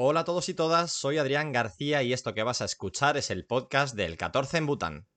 Hola 0.00 0.20
a 0.20 0.24
todos 0.24 0.48
y 0.48 0.54
todas, 0.54 0.92
soy 0.92 1.18
Adrián 1.18 1.50
García 1.50 2.04
y 2.04 2.12
esto 2.12 2.32
que 2.32 2.44
vas 2.44 2.62
a 2.62 2.66
escuchar 2.66 3.16
es 3.16 3.32
el 3.32 3.44
podcast 3.46 3.96
del 3.96 4.16
14 4.16 4.58
en 4.58 4.66
Bután. 4.66 5.08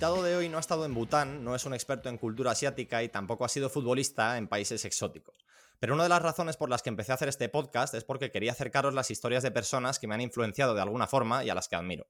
Invitado 0.00 0.22
de 0.22 0.34
hoy 0.34 0.48
no 0.48 0.56
ha 0.56 0.60
estado 0.60 0.86
en 0.86 0.94
Bután, 0.94 1.44
no 1.44 1.54
es 1.54 1.66
un 1.66 1.74
experto 1.74 2.08
en 2.08 2.16
cultura 2.16 2.52
asiática 2.52 3.02
y 3.02 3.10
tampoco 3.10 3.44
ha 3.44 3.50
sido 3.50 3.68
futbolista 3.68 4.38
en 4.38 4.48
países 4.48 4.86
exóticos. 4.86 5.44
Pero 5.78 5.92
una 5.92 6.04
de 6.04 6.08
las 6.08 6.22
razones 6.22 6.56
por 6.56 6.70
las 6.70 6.80
que 6.80 6.88
empecé 6.88 7.12
a 7.12 7.16
hacer 7.16 7.28
este 7.28 7.50
podcast 7.50 7.92
es 7.92 8.02
porque 8.02 8.30
quería 8.30 8.52
acercaros 8.52 8.94
las 8.94 9.10
historias 9.10 9.42
de 9.42 9.50
personas 9.50 9.98
que 9.98 10.06
me 10.06 10.14
han 10.14 10.22
influenciado 10.22 10.74
de 10.74 10.80
alguna 10.80 11.06
forma 11.06 11.44
y 11.44 11.50
a 11.50 11.54
las 11.54 11.68
que 11.68 11.76
admiro. 11.76 12.08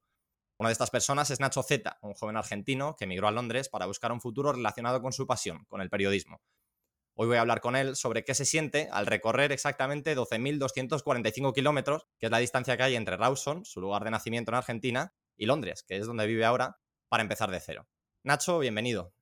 Una 0.56 0.68
de 0.68 0.74
estas 0.74 0.90
personas 0.90 1.32
es 1.32 1.40
Nacho 1.40 1.64
Zeta, 1.64 1.98
un 2.02 2.14
joven 2.14 2.36
argentino 2.36 2.94
que 2.96 3.06
emigró 3.06 3.26
a 3.26 3.32
Londres 3.32 3.68
para 3.68 3.86
buscar 3.86 4.12
un 4.12 4.20
futuro 4.20 4.52
relacionado 4.52 5.02
con 5.02 5.12
su 5.12 5.26
pasión, 5.26 5.64
con 5.64 5.80
el 5.80 5.90
periodismo. 5.90 6.40
Hoy 7.14 7.26
voy 7.26 7.38
a 7.38 7.40
hablar 7.40 7.60
con 7.60 7.74
él 7.74 7.96
sobre 7.96 8.22
qué 8.22 8.36
se 8.36 8.44
siente 8.44 8.88
al 8.92 9.06
recorrer 9.06 9.50
exactamente 9.50 10.16
12.245 10.16 11.52
kilómetros, 11.52 12.06
que 12.20 12.26
es 12.26 12.30
la 12.30 12.38
distancia 12.38 12.76
que 12.76 12.84
hay 12.84 12.94
entre 12.94 13.16
Rawson, 13.16 13.64
su 13.64 13.80
lugar 13.80 14.04
de 14.04 14.12
nacimiento 14.12 14.52
en 14.52 14.58
Argentina, 14.58 15.12
y 15.36 15.46
Londres, 15.46 15.82
que 15.82 15.96
es 15.96 16.06
donde 16.06 16.28
vive 16.28 16.44
ahora, 16.44 16.78
para 17.10 17.22
empezar 17.22 17.50
de 17.50 17.60
cero. 17.60 17.86
Nacho, 18.22 18.60
bienvenido. 18.60 19.12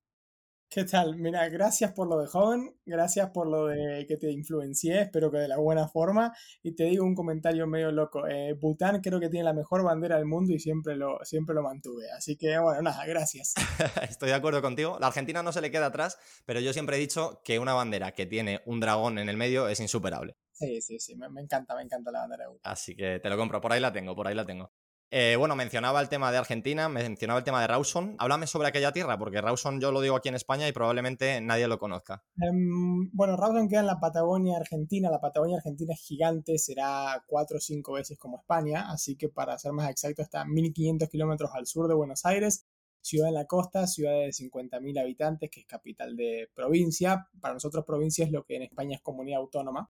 ¿Qué 0.71 0.85
tal? 0.85 1.17
Mira, 1.17 1.49
gracias 1.49 1.93
por 1.93 2.07
lo 2.07 2.19
de 2.19 2.27
joven, 2.27 2.77
gracias 2.85 3.31
por 3.31 3.49
lo 3.49 3.69
de 3.69 4.05
que 4.07 4.19
te 4.19 4.31
influencié, 4.31 5.01
espero 5.01 5.31
que 5.31 5.39
de 5.39 5.49
la 5.49 5.57
buena 5.57 5.89
forma. 5.89 6.35
Y 6.63 6.75
te 6.75 6.85
digo 6.85 7.07
un 7.07 7.15
comentario 7.15 7.67
medio 7.67 7.91
loco. 7.91 8.27
Eh, 8.27 8.53
Bután 8.53 9.01
creo 9.01 9.19
que 9.19 9.31
tiene 9.31 9.45
la 9.45 9.55
mejor 9.55 9.83
bandera 9.83 10.17
del 10.17 10.27
mundo 10.27 10.53
y 10.53 10.59
siempre 10.59 10.97
lo, 10.97 11.19
siempre 11.25 11.55
lo 11.55 11.63
mantuve. 11.63 12.11
Así 12.15 12.37
que, 12.37 12.59
bueno, 12.59 12.83
nada, 12.83 13.07
gracias. 13.07 13.55
Estoy 14.11 14.29
de 14.29 14.35
acuerdo 14.35 14.61
contigo. 14.61 14.99
La 15.01 15.07
Argentina 15.07 15.43
no 15.43 15.53
se 15.53 15.63
le 15.63 15.71
queda 15.71 15.87
atrás, 15.87 16.19
pero 16.45 16.61
yo 16.61 16.75
siempre 16.75 16.99
he 16.99 17.01
dicho 17.01 17.41
que 17.43 17.59
una 17.59 17.73
bandera 17.73 18.13
que 18.13 18.27
tiene 18.27 18.61
un 18.67 18.81
dragón 18.81 19.19
en 19.19 19.31
el 19.31 19.39
medio 19.39 19.69
es 19.69 19.81
insuperable. 19.81 20.37
Sí, 20.53 20.83
sí, 20.83 21.01
sí, 21.01 21.17
me, 21.17 21.31
me 21.31 21.41
encanta, 21.41 21.75
me 21.75 21.83
encanta 21.83 22.11
la 22.11 22.21
bandera 22.21 22.45
de 22.45 22.51
Bután. 22.51 22.71
Así 22.71 22.95
que 22.95 23.21
te 23.21 23.31
lo 23.31 23.39
compro, 23.39 23.63
por 23.63 23.73
ahí 23.73 23.81
la 23.81 23.95
tengo, 23.95 24.15
por 24.15 24.29
ahí 24.29 24.35
la 24.35 24.45
tengo. 24.45 24.71
Eh, 25.11 25.37
bueno, 25.37 25.57
mencionaba 25.57 26.03
el 26.03 26.11
tema 26.11 26.31
de 26.31 26.37
Argentina, 26.37 26.89
mencionaba 26.91 27.39
el 27.39 27.45
tema 27.45 27.63
de 27.63 27.67
Rawson. 27.67 28.15
Háblame 28.19 28.47
sobre 28.47 28.69
aquella 28.69 28.93
tierra, 28.93 29.19
porque 29.19 29.41
Rawson 29.41 29.81
yo 29.81 29.91
lo 29.91 30.03
digo 30.03 30.17
aquí 30.17 30.29
en 30.29 30.35
España 30.35 30.69
y 30.69 30.73
probablemente 30.73 31.41
nadie 31.41 31.67
lo 31.67 31.79
conozca. 31.79 32.23
Em, 32.37 33.11
bueno, 33.13 33.35
Rawson 33.37 33.69
queda 33.69 33.81
en 33.81 33.87
la 33.87 34.01
Patagonia 34.01 34.59
Argentina. 34.59 35.11
La 35.11 35.21
Patagonia 35.21 35.57
Argentina 35.57 35.95
es 35.95 36.01
gigante, 36.01 36.59
será 36.59 37.25
cuatro 37.27 37.57
o 37.57 37.61
cinco 37.61 37.93
veces 37.93 38.19
como 38.19 38.39
España, 38.39 38.91
así 38.91 39.17
que 39.17 39.31
para 39.31 39.59
ser 39.59 39.73
más 39.73 39.91
exacto 39.91 40.21
está 40.21 40.45
1500 40.45 41.09
kilómetros 41.09 41.51
al 41.55 41.67
sur 41.67 41.89
de 41.89 41.95
Buenos 41.95 42.27
Aires. 42.27 42.67
Ciudad 43.01 43.29
en 43.29 43.35
la 43.35 43.47
costa, 43.47 43.87
ciudad 43.87 44.13
de 44.13 44.33
50.000 44.33 45.01
habitantes, 45.01 45.51
que 45.51 45.61
es 45.61 45.67
capital 45.67 46.17
de 46.17 46.51
provincia. 46.55 47.29
Para 47.41 47.55
nosotros 47.55 47.85
provincia 47.87 48.27
es 48.27 48.31
lo 48.31 48.45
que 48.45 48.57
en 48.57 48.63
España 48.63 48.97
es 48.97 49.03
comunidad 49.03 49.41
autónoma. 49.41 49.91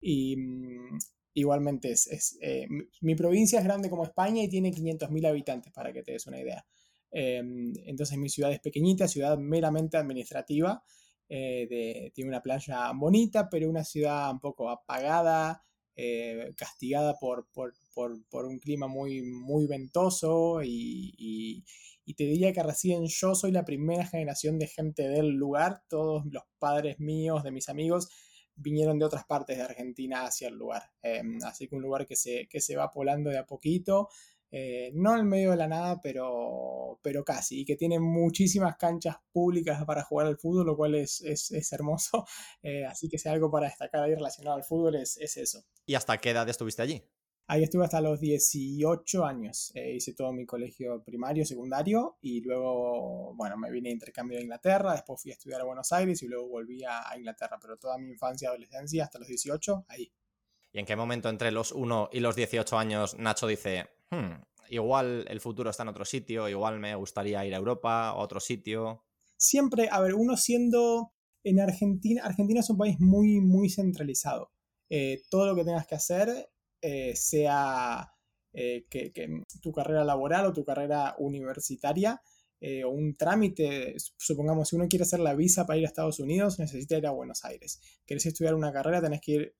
Y 0.00 0.36
mm, 0.36 0.98
igualmente 1.34 1.92
es, 1.92 2.38
eh, 2.40 2.66
mi, 3.00 3.14
provincia 3.14 3.58
es 3.58 3.64
grande 3.64 3.90
como 3.90 4.04
España 4.04 4.42
y 4.42 4.48
tiene 4.48 4.72
500.000 4.72 5.26
habitantes, 5.26 5.72
para 5.72 5.92
que 5.92 6.02
te 6.02 6.12
des 6.12 6.26
una 6.26 6.40
idea. 6.40 6.64
Em, 7.10 7.72
entonces 7.86 8.18
mi 8.18 8.28
ciudad 8.28 8.52
es 8.52 8.60
pequeñita, 8.60 9.08
ciudad 9.08 9.38
meramente 9.38 9.96
administrativa, 9.96 10.82
eh, 11.28 12.10
tiene 12.14 12.30
una 12.30 12.42
playa 12.42 12.90
bonita, 12.94 13.48
pero 13.50 13.68
una 13.68 13.84
ciudad 13.84 14.30
un 14.30 14.40
poco 14.40 14.68
apagada, 14.70 15.64
eh, 15.94 16.54
castigada 16.56 17.18
por, 17.18 17.46
por, 17.52 17.74
un 18.46 18.58
clima 18.58 18.86
muy, 18.86 19.22
muy 19.22 19.66
ventoso 19.66 20.62
y, 20.62 21.14
y, 21.18 22.14
te 22.14 22.24
diría 22.24 22.52
que 22.52 22.62
recién 22.62 23.06
yo 23.06 23.34
soy 23.34 23.52
la 23.52 23.64
primera 23.64 24.06
generación 24.06 24.58
de 24.58 24.66
gente 24.66 25.08
del 25.08 25.30
lugar, 25.30 25.82
todos 25.88 26.24
los 26.26 26.42
padres 26.58 27.00
míos, 27.00 27.42
de 27.42 27.52
mis 27.52 27.70
amigos, 27.70 28.10
vinieron 28.54 28.98
de 28.98 29.04
otras 29.04 29.24
partes 29.24 29.56
de 29.56 29.62
Argentina 29.62 30.24
hacia 30.24 30.48
el 30.48 30.54
lugar. 30.54 30.82
Em, 31.02 31.38
así 31.44 31.68
que 31.68 31.76
un 31.76 31.82
lugar 31.82 32.06
que 32.06 32.16
se, 32.16 32.46
que 32.48 32.60
se 32.60 32.76
va 32.76 32.90
poblando 32.90 33.30
de 33.30 33.38
a 33.38 33.46
poquito, 33.46 34.08
eh, 34.54 34.90
no 34.94 35.16
en 35.16 35.26
medio 35.26 35.52
de 35.52 35.56
la 35.56 35.66
nada, 35.66 35.98
pero, 36.02 37.00
pero 37.02 37.24
casi, 37.24 37.62
y 37.62 37.64
que 37.64 37.74
tiene 37.74 37.98
muchísimas 37.98 38.76
canchas 38.76 39.16
públicas 39.32 39.82
para 39.86 40.02
jugar 40.04 40.26
al 40.26 40.36
fútbol, 40.36 40.66
lo 40.66 40.76
cual 40.76 40.94
es, 40.94 41.22
es, 41.22 41.72
hermoso. 41.72 42.24
Eh, 42.62 42.84
así 42.84 43.08
que 43.08 43.18
si 43.18 43.28
algo 43.28 43.50
para 43.50 43.66
destacar 43.66 44.02
ahí 44.04 44.14
relacionado 44.14 44.56
al 44.56 44.62
fútbol 44.62 44.96
es, 44.96 45.16
es 45.16 45.36
eso. 45.36 45.64
¿Y 45.84 45.94
hasta 45.94 46.18
qué 46.18 46.30
edad 46.30 46.48
estuviste 46.48 46.82
allí? 46.82 47.02
Ahí 47.52 47.64
estuve 47.64 47.84
hasta 47.84 48.00
los 48.00 48.18
18 48.18 49.26
años. 49.26 49.72
Eh, 49.74 49.96
hice 49.96 50.14
todo 50.14 50.32
mi 50.32 50.46
colegio 50.46 51.04
primario, 51.04 51.44
secundario 51.44 52.16
y 52.22 52.40
luego, 52.40 53.34
bueno, 53.34 53.58
me 53.58 53.70
vine 53.70 53.90
a 53.90 53.92
intercambio 53.92 54.38
a 54.38 54.40
Inglaterra, 54.40 54.92
después 54.92 55.20
fui 55.20 55.32
a 55.32 55.34
estudiar 55.34 55.60
a 55.60 55.64
Buenos 55.64 55.92
Aires 55.92 56.22
y 56.22 56.28
luego 56.28 56.48
volví 56.48 56.82
a, 56.82 57.14
Inglaterra, 57.14 57.58
pero 57.60 57.76
toda 57.76 57.98
mi 57.98 58.08
infancia 58.08 58.46
y 58.46 58.48
adolescencia 58.48 59.04
hasta 59.04 59.18
los 59.18 59.28
18, 59.28 59.84
ahí. 59.88 60.10
¿Y 60.72 60.78
en 60.78 60.86
qué 60.86 60.96
momento 60.96 61.28
entre 61.28 61.52
los 61.52 61.72
1 61.72 62.08
y 62.10 62.20
los 62.20 62.36
18 62.36 62.78
años 62.78 63.18
Nacho 63.18 63.46
dice, 63.46 63.90
hmm, 64.08 64.32
igual 64.70 65.26
el 65.28 65.40
futuro 65.42 65.68
está 65.68 65.82
en 65.82 65.90
otro 65.90 66.06
sitio, 66.06 66.48
igual 66.48 66.80
me 66.80 66.94
gustaría 66.94 67.44
ir 67.44 67.52
a 67.52 67.58
Europa, 67.58 68.08
a 68.08 68.14
otro 68.14 68.40
sitio? 68.40 69.04
Siempre, 69.36 69.90
a 69.92 70.00
ver, 70.00 70.14
uno 70.14 70.38
siendo 70.38 71.12
en 71.44 71.60
Argentina, 71.60 72.22
Argentina 72.24 72.60
es 72.60 72.70
un 72.70 72.78
país 72.78 72.98
muy, 72.98 73.42
muy 73.42 73.68
centralizado. 73.68 74.52
Eh, 74.88 75.22
todo 75.28 75.46
lo 75.46 75.54
que 75.54 75.64
tengas 75.64 75.86
que 75.86 75.94
hacer 75.94 76.51
eh, 76.82 77.14
sea 77.16 78.12
eh, 78.52 78.86
que, 78.90 79.12
tu 79.62 79.72
carrera 79.72 80.04
laboral 80.04 80.46
o 80.46 80.52
tu 80.52 80.64
carrera 80.64 81.14
universitaria 81.18 82.20
eh, 82.60 82.84
o 82.84 82.90
un 82.90 83.16
trámite, 83.16 83.94
supongamos, 84.16 84.68
si 84.68 84.76
uno 84.76 84.88
quiere 84.88 85.04
hacer 85.04 85.20
la 85.20 85.34
visa 85.34 85.66
para 85.66 85.78
ir 85.78 85.84
a 85.84 85.88
Estados 85.88 86.20
Unidos, 86.20 86.58
necesita 86.58 86.98
ir 86.98 87.06
a 87.06 87.12
Buenos 87.12 87.44
Aires. 87.44 87.80
Querés 88.04 88.26
estudiar 88.26 88.54
una 88.54 88.72
carrera, 88.72 89.00
tenés 89.00 89.20
que 89.20 89.32
ir 89.32 89.56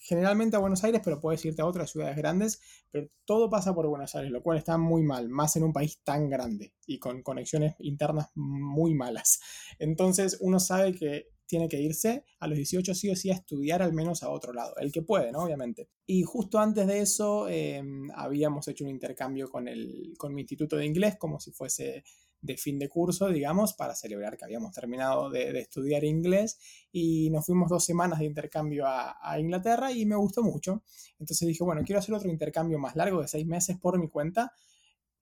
generalmente 0.00 0.56
a 0.56 0.60
Buenos 0.60 0.82
Aires, 0.84 1.00
pero 1.04 1.20
puedes 1.20 1.44
irte 1.44 1.62
a 1.62 1.66
otras 1.66 1.90
ciudades 1.90 2.16
grandes, 2.16 2.60
pero 2.90 3.08
todo 3.24 3.50
pasa 3.50 3.74
por 3.74 3.86
Buenos 3.88 4.14
Aires, 4.14 4.30
lo 4.30 4.42
cual 4.42 4.58
está 4.58 4.78
muy 4.78 5.02
mal, 5.02 5.28
más 5.28 5.56
en 5.56 5.64
un 5.64 5.72
país 5.72 6.00
tan 6.02 6.30
grande 6.30 6.72
y 6.86 6.98
con 6.98 7.22
conexiones 7.22 7.74
internas 7.78 8.30
muy 8.34 8.94
malas. 8.94 9.40
Entonces 9.78 10.38
uno 10.40 10.60
sabe 10.60 10.94
que 10.94 11.28
tiene 11.50 11.68
que 11.68 11.80
irse 11.80 12.24
a 12.38 12.46
los 12.46 12.56
18 12.56 12.94
sí 12.94 13.10
o 13.10 13.16
sí 13.16 13.30
a 13.30 13.34
estudiar 13.34 13.82
al 13.82 13.92
menos 13.92 14.22
a 14.22 14.30
otro 14.30 14.52
lado, 14.52 14.72
el 14.76 14.92
que 14.92 15.02
puede, 15.02 15.32
¿no? 15.32 15.40
Obviamente. 15.40 15.88
Y 16.06 16.22
justo 16.22 16.60
antes 16.60 16.86
de 16.86 17.00
eso 17.00 17.48
em, 17.48 18.08
habíamos 18.14 18.68
hecho 18.68 18.84
un 18.84 18.90
intercambio 18.90 19.50
con, 19.50 19.66
el, 19.66 20.14
con 20.16 20.32
mi 20.32 20.42
instituto 20.42 20.76
de 20.76 20.86
inglés, 20.86 21.16
como 21.18 21.40
si 21.40 21.50
fuese 21.50 22.04
de 22.40 22.56
fin 22.56 22.78
de 22.78 22.88
curso, 22.88 23.28
digamos, 23.28 23.74
para 23.74 23.96
celebrar 23.96 24.36
que 24.36 24.44
habíamos 24.44 24.72
terminado 24.72 25.28
de, 25.28 25.58
estudiar 25.58 26.04
inglés 26.04 26.58
y 26.92 27.30
nos 27.30 27.44
fuimos 27.44 27.68
dos 27.68 27.84
semanas 27.84 28.20
de 28.20 28.26
intercambio 28.26 28.84
a, 28.86 29.38
Inglaterra 29.38 29.90
y 29.90 30.06
me 30.06 30.14
gustó 30.14 30.44
mucho. 30.44 30.84
Entonces 31.18 31.48
dije, 31.48 31.64
bueno, 31.64 31.82
quiero 31.84 31.98
hacer 31.98 32.14
otro 32.14 32.30
intercambio 32.30 32.78
más 32.78 32.94
largo 32.94 33.20
de 33.20 33.28
seis 33.28 33.44
meses 33.44 33.76
por 33.76 33.98
mi 33.98 34.08
cuenta. 34.08 34.52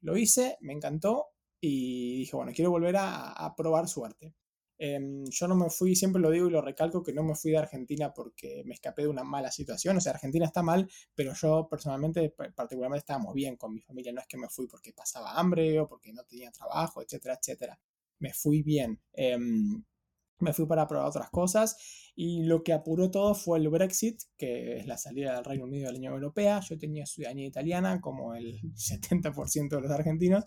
Lo 0.03 0.17
hice, 0.19 0.59
me 0.61 0.75
encantó 0.75 1.29
y 1.59 2.19
dije, 2.19 2.37
bueno, 2.37 2.53
quiero 2.55 2.71
volver 2.71 2.97
a 2.99 3.55
probar 3.57 3.89
suerte. 3.89 4.35
Em, 4.79 5.25
yo 5.27 5.49
no 5.49 5.57
me 5.57 5.71
fui, 5.71 5.97
siempre 5.97 6.23
lo 6.23 6.31
digo 6.31 6.47
y 6.47 6.51
lo 6.51 6.63
recalco, 6.63 7.03
que 7.03 7.13
no 7.13 7.23
me 7.25 7.35
fui 7.35 7.51
de 7.51 7.59
Argentina 7.59 8.13
porque 8.15 8.63
me 8.65 8.75
escapé 8.75 9.03
de 9.03 9.09
una 9.09 9.25
mala 9.25 9.51
situación. 9.51 9.97
O 9.97 10.01
sea, 10.01 10.13
Argentina 10.13 10.47
está 10.47 10.63
mal, 10.63 10.89
pero 11.15 11.35
yo 11.35 11.69
personalmente, 11.69 12.31
particularmente, 12.55 13.01
estábamos 13.01 13.35
bien 13.35 13.57
con 13.57 13.73
mi 13.73 13.81
familia. 13.81 14.13
No 14.13 14.21
es 14.21 14.27
que 14.27 14.37
me 14.39 14.49
fui 14.49 14.67
porque 14.69 14.93
pasaba 14.93 15.33
hambre 15.39 15.81
o 15.81 15.89
porque 15.89 16.13
no 16.13 16.25
tenía 16.25 16.51
trabajo, 16.53 17.03
etcétera, 17.03 17.39
etcétera. 17.41 17.79
Me 18.21 18.33
fui 18.33 18.63
bien. 18.63 19.01
Em, 19.13 19.83
me 20.41 20.53
fui 20.53 20.67
para 20.67 20.87
probar 20.87 21.09
otras 21.09 21.31
cosas 21.31 21.77
y 22.15 22.43
lo 22.43 22.63
que 22.63 22.73
apuró 22.73 23.11
todo 23.11 23.35
fue 23.35 23.59
el 23.59 23.69
Brexit, 23.69 24.21
que 24.37 24.79
es 24.79 24.87
la 24.87 24.99
salida 24.99 25.35
del 25.35 25.45
Reino 25.45 25.65
Unido 25.65 25.87
de 25.87 25.93
la 25.93 25.99
Unión 25.99 26.15
Europea. 26.15 26.61
Yo 26.61 26.77
tenía 26.77 27.07
ciudadanía 27.07 27.47
italiana, 27.47 28.01
como 28.01 28.35
el 28.35 28.61
70% 28.75 29.77
de 29.77 29.81
los 29.81 29.91
argentinos, 29.91 30.45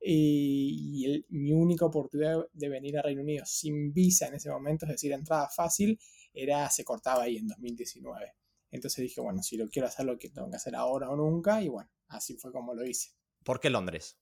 y, 0.00 1.24
mi 1.28 1.52
única 1.52 1.86
oportunidad 1.86 2.44
de 2.52 2.68
venir 2.68 2.98
a 2.98 3.02
Reino 3.02 3.22
Unido 3.22 3.44
sin 3.46 3.92
visa 3.92 4.26
en 4.26 4.34
ese 4.34 4.50
momento, 4.50 4.84
es 4.86 4.92
decir, 4.92 5.12
entrada 5.12 5.48
fácil, 5.48 5.98
era 6.34 6.68
se 6.70 6.84
cortaba 6.84 7.22
ahí 7.22 7.36
en 7.36 7.46
2019. 7.46 8.34
Entonces 8.72 9.02
dije, 9.02 9.20
bueno, 9.20 9.42
si 9.42 9.56
lo 9.56 9.68
quiero 9.68 9.86
hacer, 9.86 10.06
lo 10.06 10.18
que 10.18 10.30
tengo 10.30 10.50
que 10.50 10.56
hacer 10.56 10.74
ahora 10.74 11.10
o 11.10 11.16
nunca, 11.16 11.62
y 11.62 11.68
bueno, 11.68 11.90
así 12.08 12.36
fue 12.36 12.50
como 12.50 12.74
lo 12.74 12.84
hice. 12.84 13.10
¿Por 13.44 13.60
qué 13.60 13.70
Londres? 13.70 14.18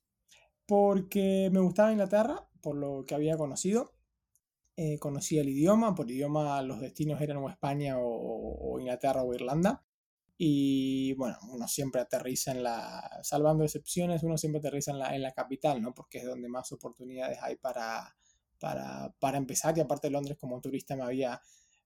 Porque 0.66 1.48
me 1.52 1.60
gustaba 1.60 1.92
Inglaterra, 1.92 2.48
por 2.60 2.76
lo 2.76 3.04
que 3.06 3.14
había 3.14 3.36
conocido. 3.36 3.94
Eh, 4.82 4.98
conocía 4.98 5.42
el 5.42 5.50
idioma, 5.50 5.94
por 5.94 6.10
idioma 6.10 6.62
los 6.62 6.80
destinos 6.80 7.20
eran 7.20 7.36
o 7.36 7.50
España 7.50 7.96
o 7.98 8.78
Inglaterra 8.80 9.22
o 9.22 9.34
Irlanda. 9.34 9.84
Y 10.38 11.12
bueno, 11.16 11.36
uno 11.50 11.68
siempre 11.68 12.00
aterriza 12.00 12.52
en 12.52 12.62
la, 12.62 13.20
salvando 13.22 13.62
excepciones, 13.62 14.22
uno 14.22 14.38
siempre 14.38 14.60
aterriza 14.60 14.92
en 14.92 14.98
la, 15.00 15.14
en 15.14 15.20
la 15.20 15.32
capital, 15.32 15.82
¿no? 15.82 15.92
Porque 15.92 16.16
es 16.16 16.24
donde 16.24 16.48
más 16.48 16.72
oportunidades 16.72 17.38
hay 17.42 17.56
para, 17.56 18.16
para, 18.58 19.14
para 19.18 19.36
empezar. 19.36 19.76
Y 19.76 19.82
aparte 19.82 20.08
Londres 20.08 20.38
como 20.40 20.58
turista 20.62 20.96
me 20.96 21.02
había, 21.02 21.42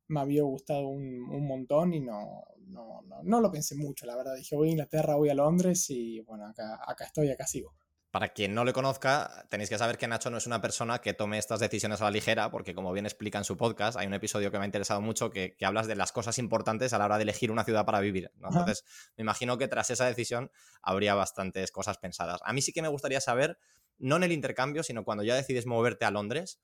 me 0.06 0.20
había 0.20 0.44
gustado 0.44 0.86
un, 0.86 1.18
montón 1.48 1.94
y 1.94 2.00
no, 2.00 2.44
no, 2.68 3.02
no, 3.24 3.40
lo 3.40 3.50
pensé 3.50 3.74
mucho, 3.74 4.06
la 4.06 4.14
verdad. 4.14 4.36
Dije, 4.36 4.54
voy 4.54 4.68
a 4.68 4.70
Inglaterra, 4.70 5.16
voy 5.16 5.30
a 5.30 5.34
Londres 5.34 5.90
y 5.90 6.20
bueno, 6.20 6.46
acá, 6.46 6.78
acá 6.86 7.06
estoy, 7.06 7.30
acá 7.30 7.44
sigo. 7.44 7.74
Para 8.14 8.28
quien 8.28 8.54
no 8.54 8.64
le 8.64 8.72
conozca, 8.72 9.44
tenéis 9.48 9.68
que 9.68 9.76
saber 9.76 9.98
que 9.98 10.06
Nacho 10.06 10.30
no 10.30 10.36
es 10.36 10.46
una 10.46 10.60
persona 10.60 11.00
que 11.00 11.14
tome 11.14 11.36
estas 11.36 11.58
decisiones 11.58 12.00
a 12.00 12.04
la 12.04 12.12
ligera, 12.12 12.48
porque 12.48 12.72
como 12.72 12.92
bien 12.92 13.06
explica 13.06 13.38
en 13.38 13.44
su 13.44 13.56
podcast, 13.56 13.98
hay 13.98 14.06
un 14.06 14.14
episodio 14.14 14.52
que 14.52 14.58
me 14.58 14.62
ha 14.62 14.66
interesado 14.66 15.00
mucho 15.00 15.30
que, 15.30 15.56
hablas 15.62 15.88
de 15.88 15.96
las 15.96 16.12
cosas 16.12 16.38
importantes 16.38 16.92
a 16.92 16.98
la 16.98 17.06
hora 17.06 17.16
de 17.16 17.24
elegir 17.24 17.50
una 17.50 17.64
ciudad 17.64 17.84
para 17.84 17.98
vivir. 17.98 18.30
Entonces, 18.36 18.84
me 19.16 19.22
imagino 19.22 19.58
que 19.58 19.66
tras 19.66 19.90
esa 19.90 20.06
decisión 20.06 20.52
habría 20.80 21.16
bastantes 21.16 21.72
cosas 21.72 21.98
pensadas. 21.98 22.40
A 22.44 22.52
mí 22.52 22.62
sí 22.62 22.72
que 22.72 22.82
me 22.82 22.88
gustaría 22.88 23.20
saber, 23.20 23.58
no 23.98 24.14
en 24.14 24.22
el 24.22 24.30
intercambio, 24.30 24.84
sino 24.84 25.02
cuando 25.02 25.24
ya 25.24 25.34
decides 25.34 25.66
moverte 25.66 26.04
a 26.04 26.12
Londres, 26.12 26.60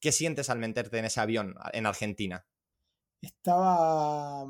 ¿qué 0.00 0.10
sientes 0.10 0.48
al 0.48 0.58
meterte 0.58 0.96
en 0.96 1.04
ese 1.04 1.20
avión 1.20 1.54
en 1.74 1.84
Argentina? 1.84 2.46
Estaba 3.20 4.46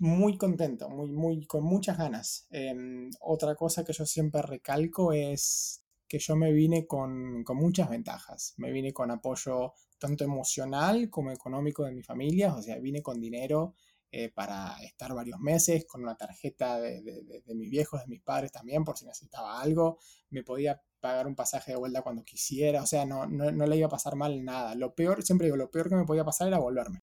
muy 0.00 0.38
contento, 0.38 0.88
muy, 0.88 1.12
muy, 1.12 1.46
con 1.46 1.62
muchas 1.62 1.98
ganas. 1.98 2.46
Em, 2.50 3.10
otra 3.20 3.54
cosa 3.54 3.84
que 3.84 3.92
yo 3.92 4.06
siempre 4.06 4.42
recalco 4.42 5.12
es 5.12 5.84
que 6.08 6.18
yo 6.18 6.36
me 6.36 6.52
vine 6.52 6.86
con, 6.86 7.44
con, 7.44 7.56
muchas 7.58 7.88
ventajas. 7.90 8.54
Me 8.56 8.72
vine 8.72 8.92
con 8.92 9.10
apoyo 9.10 9.74
tanto 9.98 10.24
emocional 10.24 11.10
como 11.10 11.30
económico 11.30 11.84
de 11.84 11.92
mi 11.92 12.02
familia, 12.02 12.54
o 12.54 12.62
sea, 12.62 12.78
vine 12.78 13.02
con 13.02 13.20
dinero 13.20 13.74
eh, 14.10 14.30
para 14.30 14.74
estar 14.82 15.14
varios 15.14 15.38
meses, 15.38 15.84
con 15.86 16.02
una 16.02 16.16
tarjeta 16.16 16.80
de, 16.80 17.02
de, 17.02 17.42
de, 17.46 17.54
mis 17.54 17.70
viejos, 17.70 18.00
de 18.00 18.08
mis 18.08 18.22
padres 18.22 18.50
también, 18.52 18.84
por 18.84 18.96
si 18.96 19.04
necesitaba 19.04 19.60
algo. 19.60 19.98
Me 20.30 20.42
podía 20.42 20.82
pagar 20.98 21.26
un 21.26 21.36
pasaje 21.36 21.72
de 21.72 21.78
vuelta 21.78 22.02
cuando 22.02 22.24
quisiera, 22.24 22.82
o 22.82 22.86
sea, 22.86 23.04
no, 23.04 23.26
no, 23.26 23.52
no 23.52 23.66
le 23.66 23.76
iba 23.76 23.86
a 23.86 23.90
pasar 23.90 24.16
mal 24.16 24.44
nada. 24.44 24.74
Lo 24.74 24.94
peor, 24.94 25.22
siempre 25.22 25.46
digo, 25.46 25.56
lo 25.56 25.70
peor 25.70 25.90
que 25.90 25.96
me 25.96 26.06
podía 26.06 26.24
pasar 26.24 26.48
era 26.48 26.58
volverme. 26.58 27.02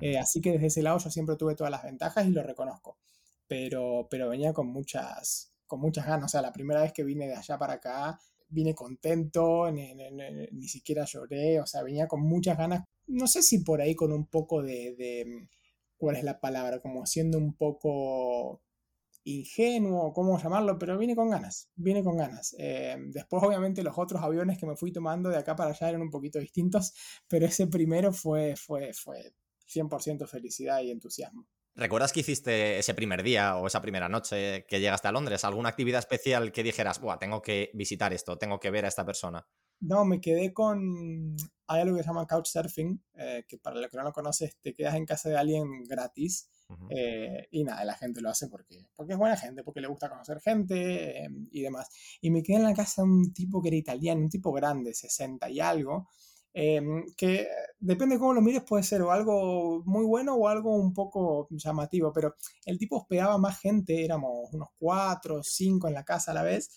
Eh, 0.00 0.18
así 0.18 0.40
que 0.40 0.52
desde 0.52 0.66
ese 0.66 0.82
lado 0.82 0.98
yo 0.98 1.10
siempre 1.10 1.36
tuve 1.36 1.54
todas 1.54 1.70
las 1.70 1.82
ventajas 1.82 2.26
y 2.26 2.30
lo 2.30 2.42
reconozco. 2.42 2.98
Pero, 3.46 4.06
pero 4.10 4.28
venía 4.28 4.52
con 4.52 4.68
muchas, 4.68 5.52
con 5.66 5.80
muchas 5.80 6.06
ganas. 6.06 6.26
O 6.26 6.28
sea, 6.28 6.42
la 6.42 6.52
primera 6.52 6.82
vez 6.82 6.92
que 6.92 7.04
vine 7.04 7.26
de 7.26 7.34
allá 7.34 7.58
para 7.58 7.74
acá, 7.74 8.18
vine 8.48 8.74
contento, 8.74 9.70
ni, 9.70 10.68
siquiera 10.68 11.04
lloré. 11.04 11.60
O 11.60 11.66
sea, 11.66 11.82
venía 11.82 12.08
con 12.08 12.22
muchas 12.22 12.56
ganas. 12.58 12.84
No 13.06 13.26
sé 13.26 13.42
si 13.42 13.58
por 13.58 13.80
ahí 13.80 13.94
con 13.94 14.12
un 14.12 14.26
poco 14.26 14.62
de, 14.62 15.46
¿cuál 15.96 16.16
es 16.16 16.24
la 16.24 16.40
palabra? 16.40 16.80
Como 16.80 17.06
siendo 17.06 17.38
un 17.38 17.54
poco 17.54 18.62
ingenuo, 19.24 20.12
cómo 20.12 20.38
llamarlo, 20.38 20.78
pero 20.78 20.98
vine 20.98 21.16
con 21.16 21.30
ganas, 21.30 21.70
vine 21.76 22.04
con 22.04 22.16
ganas. 22.16 22.54
Eh, 22.58 22.96
después, 23.08 23.42
obviamente, 23.42 23.82
los 23.82 23.96
otros 23.98 24.22
aviones 24.22 24.58
que 24.58 24.66
me 24.66 24.76
fui 24.76 24.92
tomando 24.92 25.30
de 25.30 25.38
acá 25.38 25.56
para 25.56 25.70
allá 25.70 25.88
eran 25.88 26.02
un 26.02 26.10
poquito 26.10 26.38
distintos, 26.38 26.94
pero 27.28 27.46
ese 27.46 27.66
primero 27.66 28.12
fue, 28.12 28.54
fue, 28.56 28.92
fue 28.92 29.32
100% 29.74 30.26
felicidad 30.26 30.80
y 30.82 30.90
entusiasmo. 30.90 31.46
¿Recuerdas 31.76 32.12
que 32.12 32.20
hiciste 32.20 32.78
ese 32.78 32.94
primer 32.94 33.24
día 33.24 33.56
o 33.56 33.66
esa 33.66 33.82
primera 33.82 34.08
noche 34.08 34.64
que 34.68 34.78
llegaste 34.78 35.08
a 35.08 35.12
Londres? 35.12 35.44
¿Alguna 35.44 35.70
actividad 35.70 35.98
especial 35.98 36.52
que 36.52 36.62
dijeras, 36.62 37.00
Buah, 37.00 37.18
tengo 37.18 37.42
que 37.42 37.70
visitar 37.74 38.12
esto, 38.12 38.38
tengo 38.38 38.60
que 38.60 38.70
ver 38.70 38.84
a 38.84 38.88
esta 38.88 39.04
persona? 39.04 39.44
No, 39.80 40.04
me 40.04 40.20
quedé 40.20 40.52
con. 40.52 41.36
Hay 41.66 41.80
algo 41.80 41.96
que 41.96 42.02
se 42.02 42.08
llama 42.08 42.26
Couchsurfing, 42.26 43.02
eh, 43.14 43.44
que 43.48 43.58
para 43.58 43.80
los 43.80 43.90
que 43.90 43.96
no 43.96 44.04
lo 44.04 44.12
conoces, 44.12 44.56
te 44.60 44.72
quedas 44.72 44.94
en 44.94 45.04
casa 45.04 45.28
de 45.28 45.36
alguien 45.36 45.82
gratis. 45.84 46.48
Eh, 46.88 47.48
y 47.50 47.64
nada, 47.64 47.84
la 47.84 47.94
gente 47.94 48.20
lo 48.20 48.30
hace 48.30 48.48
porque, 48.48 48.86
porque 48.94 49.12
es 49.12 49.18
buena 49.18 49.36
gente, 49.36 49.62
porque 49.62 49.80
le 49.80 49.86
gusta 49.88 50.08
conocer 50.08 50.40
gente 50.40 51.24
eh, 51.24 51.28
y 51.50 51.60
demás. 51.60 51.88
Y 52.20 52.30
me 52.30 52.42
quedé 52.42 52.56
en 52.56 52.62
la 52.62 52.74
casa 52.74 53.02
de 53.02 53.08
un 53.08 53.32
tipo 53.34 53.60
que 53.60 53.68
era 53.68 53.76
italiano, 53.76 54.20
un 54.20 54.30
tipo 54.30 54.52
grande, 54.52 54.94
60 54.94 55.50
y 55.50 55.60
algo, 55.60 56.08
Em, 56.56 57.04
que 57.16 57.48
depende 57.80 58.14
de 58.14 58.20
cómo 58.20 58.32
lo 58.32 58.40
mires, 58.40 58.62
puede 58.62 58.84
ser 58.84 59.02
o 59.02 59.10
algo 59.10 59.82
muy 59.86 60.04
bueno 60.04 60.36
o 60.36 60.46
algo 60.46 60.76
un 60.76 60.94
poco 60.94 61.48
llamativo, 61.50 62.12
pero 62.12 62.36
el 62.64 62.78
tipo 62.78 62.96
hospedaba 62.96 63.36
más 63.38 63.58
gente, 63.58 64.04
éramos 64.04 64.52
unos 64.52 64.68
cuatro 64.78 65.40
o 65.40 65.42
cinco 65.42 65.88
en 65.88 65.94
la 65.94 66.04
casa 66.04 66.30
a 66.30 66.34
la 66.34 66.44
vez, 66.44 66.70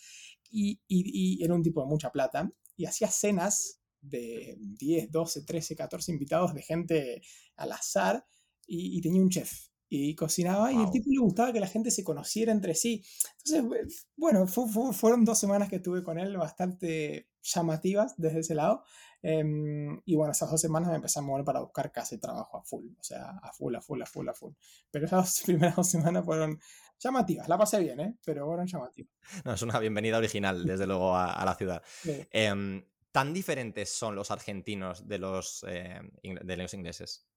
y, 0.49 0.79
y, 0.87 1.43
era 1.43 1.53
un 1.53 1.61
tipo 1.61 1.81
de 1.81 1.87
mucha 1.87 2.11
plata, 2.11 2.49
y 2.75 2.85
hacía 2.85 3.09
cenas 3.09 3.79
de 4.01 4.57
10, 4.59 5.11
12, 5.11 5.43
13, 5.43 5.75
14 5.75 6.11
invitados 6.11 6.55
de 6.55 6.63
gente 6.63 7.21
al 7.55 7.71
azar, 7.71 8.25
y, 8.65 8.99
tenía 9.01 9.21
un 9.21 9.29
chef 9.29 9.67
y 9.89 10.15
cocinaba 10.15 10.73
y 10.73 10.75
el 10.75 10.91
tipo 10.91 11.09
le 11.09 11.19
gustaba 11.19 11.53
que 11.53 11.61
la 11.61 11.67
gente 11.67 11.91
se 11.91 12.03
conociera 12.03 12.51
entre 12.51 12.75
sí. 12.75 13.05
Entonces, 13.45 14.05
bueno, 14.17 14.45
fueron 14.47 15.23
dos 15.23 15.39
semanas 15.39 15.69
que 15.69 15.77
estuve 15.77 16.03
con 16.03 16.19
él 16.19 16.35
bastante 16.35 17.29
llamativas 17.41 18.15
desde 18.17 18.39
ese 18.39 18.55
lado. 18.55 18.83
Em, 19.21 19.99
y 20.05 20.15
bueno, 20.15 20.31
esas 20.31 20.51
dos 20.51 20.61
semanas 20.61 20.89
me 20.89 20.95
empecé 20.95 21.19
a 21.19 21.21
mover 21.23 21.43
para 21.43 21.59
buscar 21.59 21.91
casa 21.91 22.15
y 22.15 22.19
trabajo 22.19 22.57
a 22.57 22.63
full, 22.63 22.85
o 22.99 23.03
sea, 23.03 23.39
a 23.41 23.51
full, 23.51 23.75
a 23.75 23.81
full, 23.81 24.01
a 24.01 24.05
full, 24.05 24.29
a 24.29 24.33
full. 24.33 24.53
Pero 24.91 25.05
esas 25.05 25.41
primeras 25.45 25.75
dos 25.75 25.89
semanas 25.89 26.23
fueron 26.23 26.59
llamativas, 26.99 27.47
la 27.47 27.57
pasé 27.57 27.79
bien, 27.79 27.99
¿eh? 27.99 28.17
Pero 28.23 28.45
fueron 28.45 28.67
llamativas. 28.67 29.11
No, 29.43 29.53
es 29.53 29.61
una 29.61 29.79
bienvenida 29.79 30.17
original, 30.17 30.65
desde 30.65 30.87
luego, 30.87 31.15
a, 31.15 31.43
la 31.43 31.55
ciudad. 31.55 31.83
Em, 32.31 32.83
¿Tan 33.11 33.33
diferentes 33.33 33.89
son 33.89 34.15
los 34.15 34.29
argentinos 34.29 35.07
de 35.07 35.17
los, 35.17 35.65
em, 35.67 36.11
de 36.23 36.57
los 36.57 36.73
ingleses? 36.73 37.27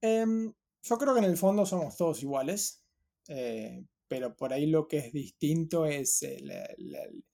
yo 0.00 0.96
creo 0.96 1.12
que 1.12 1.18
en 1.18 1.24
el 1.24 1.36
fondo 1.36 1.66
somos 1.66 1.96
todos 1.96 2.22
iguales, 2.22 2.84
eh, 3.26 3.84
pero 4.06 4.36
por 4.36 4.52
ahí 4.52 4.66
lo 4.66 4.86
que 4.86 4.98
es 4.98 5.12
distinto 5.12 5.86
es 5.86 6.22
el, 6.22 6.50
el 6.50 7.24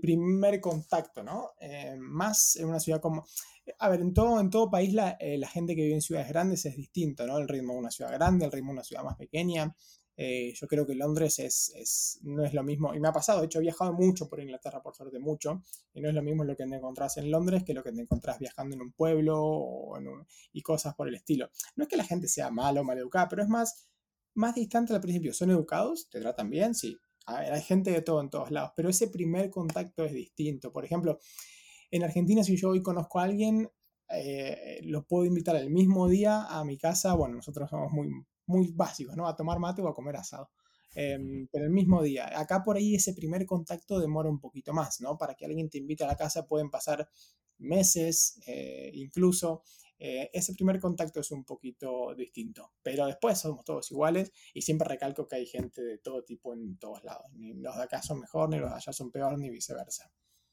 primer 0.00 0.60
contacto, 0.60 1.22
¿no? 1.22 1.52
Eh, 1.60 1.96
más 1.98 2.56
en 2.56 2.68
una 2.68 2.80
ciudad 2.80 3.00
como... 3.00 3.24
A 3.78 3.88
ver, 3.90 4.00
en 4.00 4.14
todo, 4.14 4.40
en 4.40 4.48
todo 4.48 4.70
país 4.70 4.94
la, 4.94 5.16
eh, 5.20 5.36
la, 5.36 5.46
gente 5.46 5.76
que 5.76 5.82
vive 5.82 5.94
en 5.94 6.00
ciudades 6.00 6.28
grandes 6.28 6.64
es 6.64 6.74
distinto, 6.74 7.26
¿no? 7.26 7.36
El 7.38 7.48
ritmo 7.48 7.74
de 7.74 7.80
una 7.80 7.90
ciudad 7.90 8.12
grande, 8.12 8.46
el 8.46 8.52
ritmo 8.52 8.68
de 8.68 8.74
una 8.74 8.84
ciudad 8.84 9.04
más 9.04 9.16
pequeña. 9.16 9.74
Eh, 10.20 10.52
yo 10.52 10.66
creo 10.66 10.84
que 10.84 10.96
Londres 10.96 11.38
es, 11.38 11.72
es, 11.76 12.18
no 12.22 12.44
es 12.44 12.52
lo 12.52 12.64
mismo, 12.64 12.92
y 12.92 12.98
me 12.98 13.06
ha 13.06 13.12
pasado, 13.12 13.38
de 13.38 13.46
hecho 13.46 13.60
he 13.60 13.62
viajado 13.62 13.92
mucho 13.92 14.28
por 14.28 14.40
Inglaterra, 14.40 14.82
por 14.82 14.92
suerte 14.92 15.20
mucho, 15.20 15.62
y 15.94 16.00
no 16.00 16.08
es 16.08 16.14
lo 16.14 16.24
mismo 16.24 16.42
lo 16.42 16.56
que 16.56 16.66
te 16.66 16.74
encontrás 16.74 17.18
en 17.18 17.30
Londres 17.30 17.62
que 17.62 17.72
lo 17.72 17.84
que 17.84 17.92
te 17.92 18.00
encontrás 18.00 18.40
viajando 18.40 18.74
en 18.74 18.82
un 18.82 18.90
pueblo 18.90 19.92
y 20.52 20.60
cosas 20.62 20.96
por 20.96 21.06
el 21.06 21.14
estilo. 21.14 21.50
No 21.76 21.84
es 21.84 21.88
que 21.88 21.96
la 21.96 22.02
gente 22.02 22.26
sea 22.26 22.50
mala 22.50 22.80
o 22.80 22.84
mal 22.84 22.98
educada, 22.98 23.28
pero 23.28 23.42
es 23.42 23.48
más, 23.48 23.86
más 24.34 24.56
distante 24.56 24.92
al 24.92 25.00
principio. 25.00 25.32
Son 25.32 25.50
educados, 25.50 26.08
te 26.10 26.20
tratan 26.20 26.50
bien, 26.50 26.74
sí, 26.74 26.98
a 27.28 27.40
ver, 27.40 27.52
hay 27.52 27.62
gente 27.62 27.90
de 27.90 28.00
todo 28.00 28.20
en 28.22 28.30
todos 28.30 28.50
lados, 28.50 28.72
pero 28.74 28.88
ese 28.88 29.08
primer 29.08 29.50
contacto 29.50 30.04
es 30.04 30.12
distinto. 30.12 30.72
Por 30.72 30.84
ejemplo, 30.84 31.18
en 31.90 32.02
Argentina, 32.02 32.42
si 32.42 32.56
yo 32.56 32.70
hoy 32.70 32.82
conozco 32.82 33.20
a 33.20 33.24
alguien, 33.24 33.68
eh, 34.10 34.80
lo 34.84 35.06
puedo 35.06 35.26
invitar 35.26 35.54
el 35.56 35.70
mismo 35.70 36.08
día 36.08 36.44
a 36.44 36.64
mi 36.64 36.78
casa. 36.78 37.14
Bueno, 37.14 37.36
nosotros 37.36 37.68
somos 37.68 37.92
muy, 37.92 38.08
muy 38.46 38.72
básicos, 38.72 39.14
¿no? 39.14 39.28
A 39.28 39.36
tomar 39.36 39.58
mate 39.58 39.82
o 39.82 39.88
a 39.88 39.94
comer 39.94 40.16
asado. 40.16 40.50
Em, 40.94 41.46
pero 41.52 41.66
el 41.66 41.70
mismo 41.70 42.02
día. 42.02 42.30
Acá 42.38 42.62
por 42.62 42.76
ahí 42.76 42.94
ese 42.94 43.12
primer 43.12 43.44
contacto 43.44 44.00
demora 44.00 44.30
un 44.30 44.40
poquito 44.40 44.72
más, 44.72 45.00
¿no? 45.02 45.18
Para 45.18 45.34
que 45.34 45.44
alguien 45.44 45.68
te 45.68 45.78
invite 45.78 46.04
a 46.04 46.06
la 46.06 46.16
casa 46.16 46.46
pueden 46.46 46.70
pasar 46.70 47.08
meses, 47.58 48.40
eh, 48.46 48.90
incluso. 48.94 49.62
Eh, 49.98 50.30
ese 50.32 50.54
primer 50.54 50.78
contacto 50.80 51.20
es 51.20 51.30
un 51.30 51.44
poquito 51.44 52.14
distinto, 52.14 52.72
pero 52.82 53.06
después 53.06 53.38
somos 53.38 53.64
todos 53.64 53.90
iguales 53.90 54.32
y 54.54 54.62
siempre 54.62 54.88
recalco 54.88 55.26
que 55.26 55.36
hay 55.36 55.46
gente 55.46 55.82
de 55.82 55.98
todo 55.98 56.24
tipo 56.24 56.54
en 56.54 56.78
todos 56.78 57.02
lados. 57.02 57.26
Ni 57.32 57.54
los 57.54 57.76
de 57.76 57.82
acá 57.82 58.00
son 58.02 58.20
mejor, 58.20 58.48
ni 58.48 58.58
los 58.58 58.70
de 58.70 58.76
allá 58.76 58.92
son 58.92 59.10
peor, 59.10 59.38
ni 59.38 59.50
viceversa. 59.50 60.10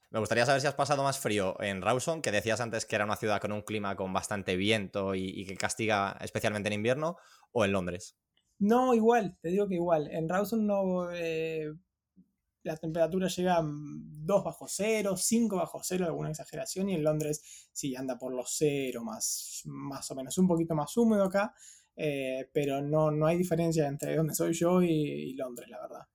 Me 0.10 0.20
gustaría 0.20 0.46
saber 0.46 0.62
si 0.62 0.68
has 0.68 0.76
pasado 0.76 1.04
más 1.04 1.20
frío 1.20 1.62
en 1.62 1.82
Rawson, 1.82 2.22
que 2.22 2.32
decías 2.32 2.62
antes 2.62 2.86
que 2.86 2.96
era 2.96 3.06
una 3.06 3.18
ciudad 3.18 3.42
con 3.42 3.52
un 3.52 3.62
clima 3.62 3.96
con 3.96 4.14
bastante 4.14 4.56
viento 4.56 5.14
y, 5.14 5.46
que 5.46 5.58
castiga 5.58 6.18
especialmente 6.22 6.68
en 6.68 6.74
invierno, 6.74 7.18
o 7.52 7.66
en 7.66 7.72
Londres. 7.72 8.18
No, 8.58 8.94
igual, 8.94 9.38
te 9.42 9.50
digo 9.50 9.68
que 9.68 9.76
igual. 9.76 10.10
En 10.12 10.30
Rawson 10.30 10.66
no, 10.66 11.12
eh, 11.12 11.70
la 12.66 12.76
temperatura 12.78 13.28
llega 13.28 13.58
a 13.58 13.64
2 13.64 14.44
bajo 14.44 14.68
cero, 14.68 15.16
5 15.16 15.56
bajo 15.56 15.82
cero, 15.84 16.06
alguna 16.06 16.30
exageración, 16.30 16.90
y 16.90 16.96
en 16.96 17.04
Londres 17.04 17.70
sí 17.72 17.96
anda 17.96 18.18
por 18.18 18.34
los 18.34 18.56
cero, 18.58 19.04
más, 19.04 19.62
más 19.66 20.10
o 20.10 20.16
menos, 20.16 20.38
un 20.38 20.48
poquito 20.48 20.74
más 20.74 20.98
húmedo 20.98 21.26
acá, 21.26 21.54
eh, 21.96 22.50
pero 22.52 22.82
no, 22.82 23.12
no 23.12 23.28
hay 23.28 23.38
diferencia 23.38 23.88
entre 23.88 24.16
donde 24.16 24.34
soy 24.34 24.54
yo 24.54 24.82
y, 24.82 25.34
Londres, 25.36 25.70
la 25.70 25.80
verdad. 25.80 26.08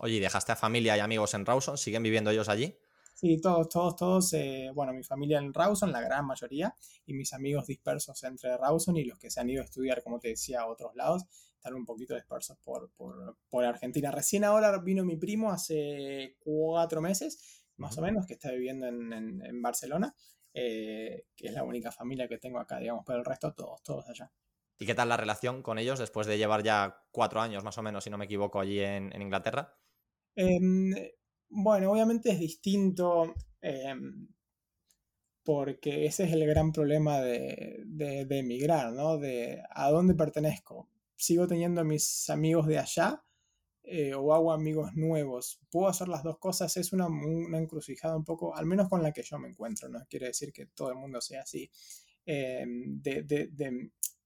Oye, 0.00 0.18
dejaste 0.18 0.52
a 0.52 0.56
familia 0.56 0.96
y 0.96 1.00
amigos 1.00 1.34
en 1.34 1.46
Rawson? 1.46 1.78
¿Siguen 1.78 2.02
viviendo 2.02 2.30
ellos 2.30 2.48
allí? 2.48 2.76
Sí, 3.20 3.40
todos, 3.40 3.68
todos, 3.68 3.96
todos, 3.96 4.32
eh, 4.34 4.70
bueno, 4.72 4.92
mi 4.92 5.02
familia 5.02 5.38
en 5.38 5.52
Rawson, 5.52 5.90
la 5.90 6.00
gran 6.00 6.24
mayoría, 6.24 6.72
y 7.04 7.14
mis 7.14 7.32
amigos 7.32 7.66
dispersos 7.66 8.22
entre 8.22 8.56
Rawson 8.56 8.96
y 8.96 9.02
los 9.06 9.18
que 9.18 9.28
se 9.28 9.40
han 9.40 9.50
ido 9.50 9.60
a 9.60 9.64
estudiar, 9.64 10.04
como 10.04 10.20
te 10.20 10.28
decía, 10.28 10.60
a 10.60 10.66
otros 10.68 10.94
lados 10.94 11.24
están 11.56 11.74
un 11.74 11.84
poquito 11.84 12.14
dispersos 12.14 12.56
por, 12.58 12.92
por, 12.92 13.64
Argentina. 13.64 14.12
Recién 14.12 14.44
ahora 14.44 14.78
vino 14.78 15.04
mi 15.04 15.16
primo 15.16 15.50
hace 15.50 16.36
cuatro 16.38 17.00
meses, 17.00 17.64
más 17.76 17.98
o 17.98 18.02
menos, 18.02 18.24
que 18.24 18.34
está 18.34 18.52
viviendo 18.52 18.86
en, 18.86 19.62
Barcelona, 19.62 20.14
eh, 20.54 21.24
que 21.34 21.48
es 21.48 21.52
la 21.52 21.64
única 21.64 21.90
familia 21.90 22.28
que 22.28 22.38
tengo 22.38 22.60
acá, 22.60 22.78
digamos, 22.78 23.02
pero 23.04 23.18
el 23.18 23.24
resto 23.24 23.52
todos, 23.52 23.82
todos 23.82 24.08
allá. 24.08 24.30
¿Y 24.78 24.86
qué 24.86 24.94
tal 24.94 25.08
la 25.08 25.16
relación 25.16 25.64
con 25.64 25.80
ellos 25.80 25.98
después 25.98 26.28
de 26.28 26.38
llevar 26.38 26.62
ya 26.62 27.02
cuatro 27.10 27.40
años, 27.40 27.64
más 27.64 27.78
o 27.78 27.82
menos, 27.82 28.04
si 28.04 28.10
no 28.10 28.16
me 28.16 28.26
equivoco, 28.26 28.60
allí 28.60 28.78
en, 28.78 29.10
Inglaterra? 29.20 29.76
Em, 30.36 30.94
bueno, 31.48 31.90
obviamente 31.90 32.30
es 32.30 32.38
distinto. 32.38 33.34
Em, 33.60 34.28
porque 35.48 36.04
ese 36.04 36.24
es 36.24 36.32
el 36.34 36.46
gran 36.46 36.72
problema 36.72 37.22
de, 37.22 37.82
de, 37.86 38.38
emigrar, 38.38 38.92
¿no? 38.92 39.16
De 39.16 39.62
a 39.70 39.90
dónde 39.90 40.14
pertenezco. 40.14 40.90
Sigo 41.16 41.46
teniendo 41.46 41.80
a 41.80 41.84
mis 41.84 42.28
amigos 42.28 42.66
de 42.66 42.78
allá 42.78 43.24
eh, 43.82 44.12
o 44.12 44.34
hago 44.34 44.52
amigos 44.52 44.94
nuevos. 44.94 45.58
Puedo 45.70 45.88
hacer 45.88 46.08
las 46.08 46.22
dos 46.22 46.36
cosas, 46.38 46.76
es 46.76 46.92
una, 46.92 47.06
una, 47.06 47.56
encrucijada 47.56 48.14
un 48.14 48.24
poco, 48.24 48.54
al 48.54 48.66
menos 48.66 48.90
con 48.90 49.02
la 49.02 49.10
que 49.10 49.22
yo 49.22 49.38
me 49.38 49.48
encuentro, 49.48 49.88
no 49.88 50.00
quiere 50.10 50.26
decir 50.26 50.52
que 50.52 50.66
todo 50.66 50.90
el 50.90 50.96
mundo 50.96 51.22
sea 51.22 51.40
así. 51.40 51.70
Eh, 52.26 52.66
de, 52.66 53.22
de, 53.22 53.48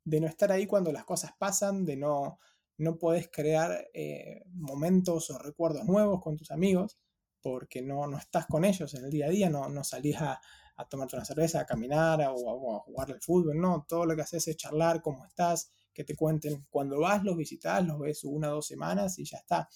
de, 0.04 0.20
no 0.20 0.26
estar 0.26 0.50
ahí 0.50 0.66
cuando 0.66 0.90
las 0.90 1.04
cosas 1.04 1.30
pasan, 1.38 1.84
de 1.84 1.96
no, 1.96 2.40
no 2.78 2.98
podés 2.98 3.30
crear 3.30 3.88
eh, 3.94 4.42
momentos 4.54 5.30
o 5.30 5.38
recuerdos 5.38 5.84
nuevos 5.84 6.20
con 6.20 6.36
tus 6.36 6.50
amigos, 6.50 6.98
porque 7.42 7.82
no, 7.82 8.06
no 8.06 8.18
estás 8.18 8.46
con 8.46 8.64
ellos 8.64 8.94
en 8.94 9.04
el 9.04 9.10
día 9.10 9.26
a 9.26 9.30
día, 9.30 9.50
no, 9.50 9.68
no 9.68 9.84
salís 9.84 10.16
a, 10.16 10.40
a 10.76 10.88
tomarte 10.88 11.16
una 11.16 11.24
cerveza, 11.24 11.60
a 11.60 11.66
caminar 11.66 12.20
o 12.30 12.76
a, 12.76 12.80
jugar 12.80 13.10
al 13.10 13.20
fútbol, 13.20 13.58
no, 13.58 13.84
todo 13.88 14.06
lo 14.06 14.16
que 14.16 14.22
haces 14.22 14.48
es 14.48 14.56
charlar, 14.56 15.02
cómo 15.02 15.24
estás, 15.24 15.70
que 15.92 16.04
te 16.04 16.14
cuenten. 16.16 16.64
Cuando 16.70 17.00
vas, 17.00 17.22
los 17.22 17.36
visitas, 17.36 17.86
los 17.86 17.98
ves 17.98 18.24
una 18.24 18.50
o 18.50 18.56
dos 18.56 18.66
semanas 18.66 19.18
y 19.18 19.24
ya 19.24 19.38
está. 19.38 19.68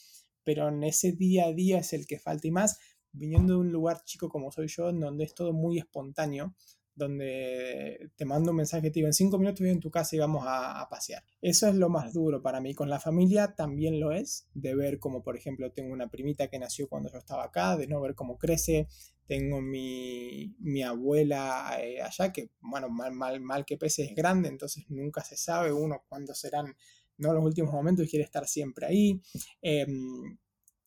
Pero 0.43 0.69
en 0.69 0.83
ese 0.85 1.13
día 1.13 1.47
a 1.47 1.53
día 1.53 1.79
es 1.79 1.93
el 1.93 2.07
que 2.07 2.19
falta 2.19 2.47
y 2.47 2.51
más, 2.51 2.79
viniendo 3.13 3.55
de 3.55 3.61
un 3.61 3.73
lugar 3.73 4.03
chico 4.05 4.29
como 4.29 4.51
soy 4.51 4.69
yo, 4.69 4.91
en 4.91 5.01
donde 5.01 5.25
es 5.25 5.35
todo 5.35 5.53
muy 5.53 5.79
espontáneo, 5.79 6.55
donde 6.97 8.11
te 8.17 8.25
mando 8.25 8.50
un 8.50 8.57
mensaje, 8.57 8.91
te 8.91 8.95
digo, 8.95 9.07
en 9.07 9.12
cinco 9.12 9.38
minutos 9.38 9.61
voy 9.61 9.71
en 9.71 9.81
tu 9.81 9.91
casa 9.91 10.17
y 10.17 10.19
vamos 10.19 10.45
a, 10.47 10.87
pasear. 10.91 11.23
Eso 11.43 11.69
es 11.69 11.75
lo 11.75 11.91
más 11.91 12.15
duro 12.15 12.41
para 12.43 12.61
mí. 12.61 12.75
Con 12.75 12.88
la 12.88 12.99
familia 12.99 13.55
también 13.55 14.00
lo 14.00 14.12
es, 14.12 14.49
de 14.55 14.75
ver 14.75 14.99
como, 14.99 15.23
por 15.23 15.37
ejemplo, 15.37 15.71
tengo 15.71 15.93
una 15.93 16.09
primita 16.09 16.49
que 16.49 16.59
nació 16.59 16.88
cuando 16.88 17.12
yo 17.12 17.19
estaba 17.19 17.45
acá, 17.45 17.76
de 17.76 17.87
no 17.87 18.00
ver 18.00 18.15
cómo 18.15 18.38
crece. 18.38 18.88
Tengo 19.26 19.61
mi, 19.61 20.55
mi 20.59 20.83
abuela 20.83 21.76
eh, 21.81 22.00
allá, 22.00 22.33
que, 22.33 22.50
bueno, 22.61 22.88
mal, 22.88 23.12
mal, 23.12 23.41
mal 23.41 23.65
que 23.67 23.76
pese 23.76 24.05
es 24.05 24.15
grande, 24.15 24.49
entonces 24.49 24.85
nunca 24.88 25.23
se 25.23 25.37
sabe 25.37 25.73
uno 25.73 26.03
cuándo 26.09 26.33
serán, 26.35 26.75
no 27.19 27.33
los 27.35 27.45
últimos 27.45 27.73
momentos, 27.73 28.07
y 28.07 28.09
quiere 28.09 28.25
estar 28.25 28.47
siempre 28.49 28.87
ahí. 28.87 29.21
Em, 29.61 30.38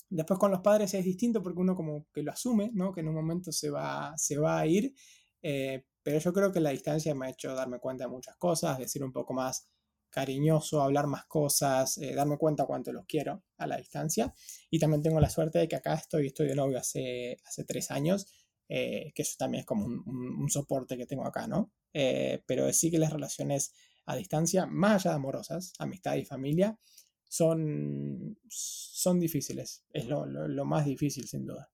después 0.09 0.39
con 0.39 0.49
los 0.49 0.61
padres 0.61 0.93
es 0.93 1.05
distinto 1.05 1.43
porque 1.43 1.59
uno 1.59 1.75
como 1.75 2.07
que 2.11 2.23
lo 2.23 2.31
asume, 2.31 2.71
¿no? 2.73 2.91
Que 2.91 3.01
en 3.01 3.09
un 3.09 3.15
momento 3.15 3.51
se 3.51 3.69
va, 3.69 4.17
se 4.17 4.37
va 4.37 4.59
a 4.59 4.65
ir, 4.65 4.95
eh, 5.41 5.83
pero 6.09 6.21
yo 6.21 6.33
creo 6.33 6.51
que 6.51 6.59
la 6.59 6.71
distancia 6.71 7.13
me 7.13 7.27
ha 7.27 7.29
hecho 7.29 7.53
darme 7.53 7.77
cuenta 7.77 8.05
de 8.05 8.09
muchas 8.09 8.35
cosas, 8.37 8.79
decir 8.79 9.03
un 9.03 9.11
poco 9.11 9.31
más 9.31 9.69
cariñoso, 10.09 10.81
hablar 10.81 11.05
más 11.05 11.25
cosas, 11.25 11.99
eh, 11.99 12.15
darme 12.15 12.39
cuenta 12.39 12.65
cuánto 12.65 12.91
los 12.91 13.05
quiero 13.05 13.43
a 13.57 13.67
la 13.67 13.77
distancia. 13.77 14.33
Y 14.71 14.79
también 14.79 15.03
tengo 15.03 15.19
la 15.19 15.29
suerte 15.29 15.59
de 15.59 15.67
que 15.67 15.75
acá 15.75 15.93
estoy, 15.93 16.25
estoy 16.25 16.47
de 16.47 16.55
novio 16.55 16.79
hace, 16.79 17.37
hace 17.45 17.63
tres 17.63 17.91
años, 17.91 18.25
eh, 18.67 19.11
que 19.13 19.21
eso 19.21 19.35
también 19.37 19.59
es 19.59 19.65
como 19.67 19.85
un, 19.85 20.49
soporte 20.49 20.97
que 20.97 21.05
tengo 21.05 21.27
acá, 21.27 21.45
¿no? 21.45 21.71
Eh, 21.93 22.41
pero 22.47 22.73
sí 22.73 22.89
que 22.89 22.97
las 22.97 23.13
relaciones 23.13 23.75
a 24.07 24.15
distancia, 24.15 24.65
más 24.65 25.05
allá 25.05 25.11
de 25.11 25.17
amorosas, 25.17 25.73
amistad 25.77 26.15
y 26.15 26.25
familia, 26.25 26.79
son, 27.27 28.35
son 28.49 29.19
difíciles. 29.19 29.83
Es 29.91 30.07
lo, 30.07 30.25
lo 30.25 30.65
más 30.65 30.87
difícil, 30.87 31.27
sin 31.27 31.45
duda. 31.45 31.69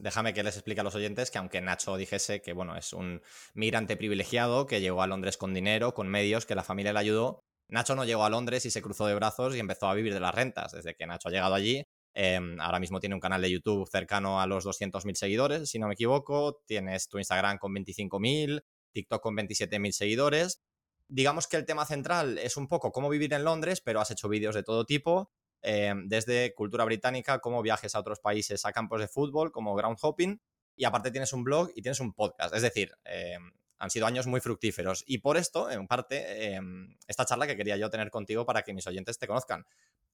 Déjame 0.00 0.34
que 0.34 0.42
les 0.42 0.54
explique 0.54 0.80
a 0.80 0.84
los 0.84 0.94
oyentes 0.94 1.30
que 1.30 1.38
aunque 1.38 1.60
Nacho 1.60 1.96
dijese 1.96 2.42
que 2.42 2.52
bueno, 2.52 2.76
es 2.76 2.92
un 2.92 3.22
migrante 3.54 3.96
privilegiado 3.96 4.66
que 4.66 4.80
llegó 4.80 5.02
a 5.02 5.06
Londres 5.06 5.36
con 5.36 5.54
dinero, 5.54 5.94
con 5.94 6.08
medios, 6.08 6.46
que 6.46 6.54
la 6.54 6.62
familia 6.62 6.92
le 6.92 6.98
ayudó, 6.98 7.40
Nacho 7.68 7.96
no 7.96 8.04
llegó 8.04 8.24
a 8.24 8.30
Londres 8.30 8.64
y 8.66 8.70
se 8.70 8.82
cruzó 8.82 9.06
de 9.06 9.14
brazos 9.14 9.56
y 9.56 9.58
empezó 9.58 9.88
a 9.88 9.94
vivir 9.94 10.14
de 10.14 10.20
las 10.20 10.34
rentas. 10.34 10.72
Desde 10.72 10.94
que 10.94 11.06
Nacho 11.06 11.28
ha 11.28 11.32
llegado 11.32 11.54
allí, 11.54 11.84
em, 12.14 12.60
ahora 12.60 12.78
mismo 12.78 13.00
tiene 13.00 13.14
un 13.14 13.20
canal 13.20 13.42
de 13.42 13.50
YouTube 13.50 13.88
cercano 13.90 14.40
a 14.40 14.46
los 14.46 14.64
200.000 14.64 15.16
seguidores, 15.16 15.68
si 15.68 15.78
no 15.78 15.88
me 15.88 15.94
equivoco. 15.94 16.60
Tienes 16.66 17.08
tu 17.08 17.18
Instagram 17.18 17.58
con 17.58 17.72
25.000, 17.72 18.62
TikTok 18.92 19.22
con 19.22 19.34
27.000 19.34 19.92
seguidores. 19.92 20.60
Digamos 21.08 21.48
que 21.48 21.56
el 21.56 21.66
tema 21.66 21.86
central 21.86 22.38
es 22.38 22.56
un 22.56 22.68
poco 22.68 22.92
cómo 22.92 23.08
vivir 23.08 23.32
en 23.34 23.44
Londres, 23.44 23.80
pero 23.84 24.00
has 24.00 24.10
hecho 24.10 24.28
vídeos 24.28 24.54
de 24.54 24.62
todo 24.62 24.84
tipo 24.84 25.30
eh, 25.68 25.92
desde 26.04 26.54
cultura 26.54 26.84
británica, 26.84 27.40
como 27.40 27.60
viajes 27.60 27.96
a 27.96 27.98
otros 27.98 28.20
países 28.20 28.64
a 28.64 28.70
campos 28.70 29.00
de 29.00 29.08
fútbol, 29.08 29.50
como 29.50 29.74
ground 29.74 29.98
hopping, 30.00 30.40
y 30.76 30.84
aparte 30.84 31.10
tienes 31.10 31.32
un 31.32 31.42
blog 31.42 31.70
y 31.74 31.82
tienes 31.82 31.98
un 31.98 32.12
podcast. 32.12 32.54
Es 32.54 32.62
decir, 32.62 32.92
eh, 33.04 33.36
han 33.76 33.90
sido 33.90 34.06
años 34.06 34.28
muy 34.28 34.40
fructíferos. 34.40 35.02
Y 35.08 35.18
por 35.18 35.36
esto, 35.36 35.68
en 35.68 35.88
parte, 35.88 36.54
eh, 36.54 36.60
esta 37.08 37.24
charla 37.24 37.48
que 37.48 37.56
quería 37.56 37.76
yo 37.76 37.90
tener 37.90 38.10
contigo 38.10 38.46
para 38.46 38.62
que 38.62 38.74
mis 38.74 38.86
oyentes 38.86 39.18
te 39.18 39.26
conozcan. 39.26 39.66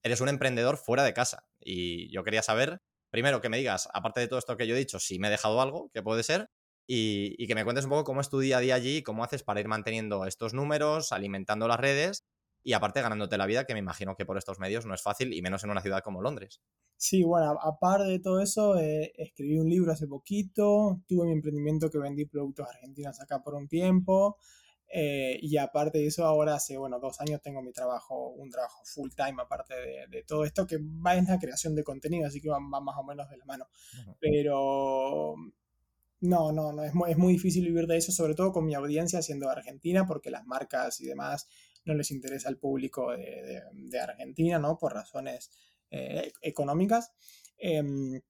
Eres 0.02 0.22
un 0.22 0.30
emprendedor 0.30 0.78
fuera 0.78 1.04
de 1.04 1.12
casa. 1.12 1.44
Y 1.60 2.10
yo 2.10 2.24
quería 2.24 2.42
saber, 2.42 2.80
primero, 3.10 3.42
que 3.42 3.50
me 3.50 3.58
digas, 3.58 3.90
aparte 3.92 4.20
de 4.20 4.28
todo 4.28 4.38
esto 4.38 4.56
que 4.56 4.66
yo 4.66 4.74
he 4.74 4.78
dicho, 4.78 4.98
si 5.00 5.18
me 5.18 5.28
he 5.28 5.30
dejado 5.30 5.60
algo, 5.60 5.90
que 5.92 6.02
puede 6.02 6.22
ser, 6.22 6.48
y, 6.86 7.34
y, 7.36 7.46
que 7.46 7.54
me 7.54 7.64
cuentes 7.64 7.84
un 7.84 7.90
poco 7.90 8.04
cómo 8.04 8.22
es 8.22 8.30
tu 8.30 8.40
día 8.40 8.56
a 8.56 8.60
día 8.60 8.74
allí, 8.74 9.02
cómo 9.02 9.22
haces 9.22 9.42
para 9.42 9.60
ir 9.60 9.68
manteniendo 9.68 10.24
estos 10.24 10.54
números, 10.54 11.12
alimentando 11.12 11.68
las 11.68 11.78
redes 11.78 12.24
y 12.64 12.72
aparte 12.74 13.02
ganándote 13.02 13.36
la 13.38 13.46
vida, 13.46 13.64
que 13.64 13.72
me 13.72 13.80
imagino 13.80 14.16
que 14.16 14.24
por 14.24 14.38
estos 14.38 14.58
medios 14.58 14.86
no 14.86 14.94
es 14.94 15.02
fácil 15.02 15.32
y 15.32 15.42
menos 15.42 15.64
en 15.64 15.70
una 15.70 15.80
ciudad 15.80 16.02
como 16.02 16.22
Londres. 16.22 16.60
Sí, 16.96 17.24
bueno, 17.24 17.58
aparte 17.60 18.04
de 18.04 18.20
todo 18.20 18.40
eso, 18.40 18.78
eh, 18.78 19.12
escribí 19.16 19.58
un 19.58 19.68
libro 19.68 19.90
hace 19.90 20.06
poquito, 20.06 21.00
tuve 21.08 21.26
mi 21.26 21.32
emprendimiento 21.32 21.90
que 21.90 21.98
vendí 21.98 22.26
productos 22.26 22.68
argentinos 22.68 23.20
acá 23.20 23.42
por 23.42 23.54
un 23.54 23.66
tiempo. 23.66 24.36
Eh, 24.94 25.38
y 25.40 25.56
aparte 25.56 25.98
de 25.98 26.06
eso, 26.06 26.26
ahora 26.26 26.54
hace, 26.54 26.76
bueno, 26.76 27.00
dos 27.00 27.18
años 27.20 27.40
tengo 27.40 27.62
mi 27.62 27.72
trabajo, 27.72 28.28
un 28.28 28.50
trabajo 28.50 28.82
full 28.84 29.08
time 29.16 29.42
aparte 29.42 29.74
de, 30.08 30.22
todo 30.22 30.44
esto, 30.44 30.66
que 30.66 30.76
va 30.78 31.16
en 31.16 31.24
la 31.24 31.38
creación 31.38 31.74
de 31.74 31.82
contenido, 31.82 32.26
así 32.26 32.42
que 32.42 32.50
va, 32.50 32.60
más 32.60 32.96
o 32.98 33.02
menos 33.02 33.28
de 33.30 33.38
la 33.38 33.46
mano. 33.46 33.66
Pero 34.20 35.34
no, 36.20 36.52
no, 36.52 36.72
no, 36.72 36.84
es 36.84 36.94
muy, 36.94 37.10
es 37.10 37.16
muy 37.16 37.32
difícil 37.32 37.64
vivir 37.64 37.86
de 37.86 37.96
eso, 37.96 38.12
sobre 38.12 38.34
todo 38.34 38.52
con 38.52 38.66
mi 38.66 38.74
audiencia 38.74 39.22
siendo 39.22 39.48
argentina, 39.48 40.06
porque 40.06 40.30
las 40.30 40.46
marcas 40.46 41.00
y 41.00 41.06
demás 41.06 41.48
no 41.84 41.94
les 41.94 42.10
interesa 42.10 42.48
al 42.48 42.58
público 42.58 43.12
de, 43.12 44.00
Argentina, 44.00 44.58
¿no? 44.58 44.78
Por 44.78 44.94
razones 44.94 45.50
eh, 45.90 46.32
económicas. 46.40 47.12
Em, 47.58 48.20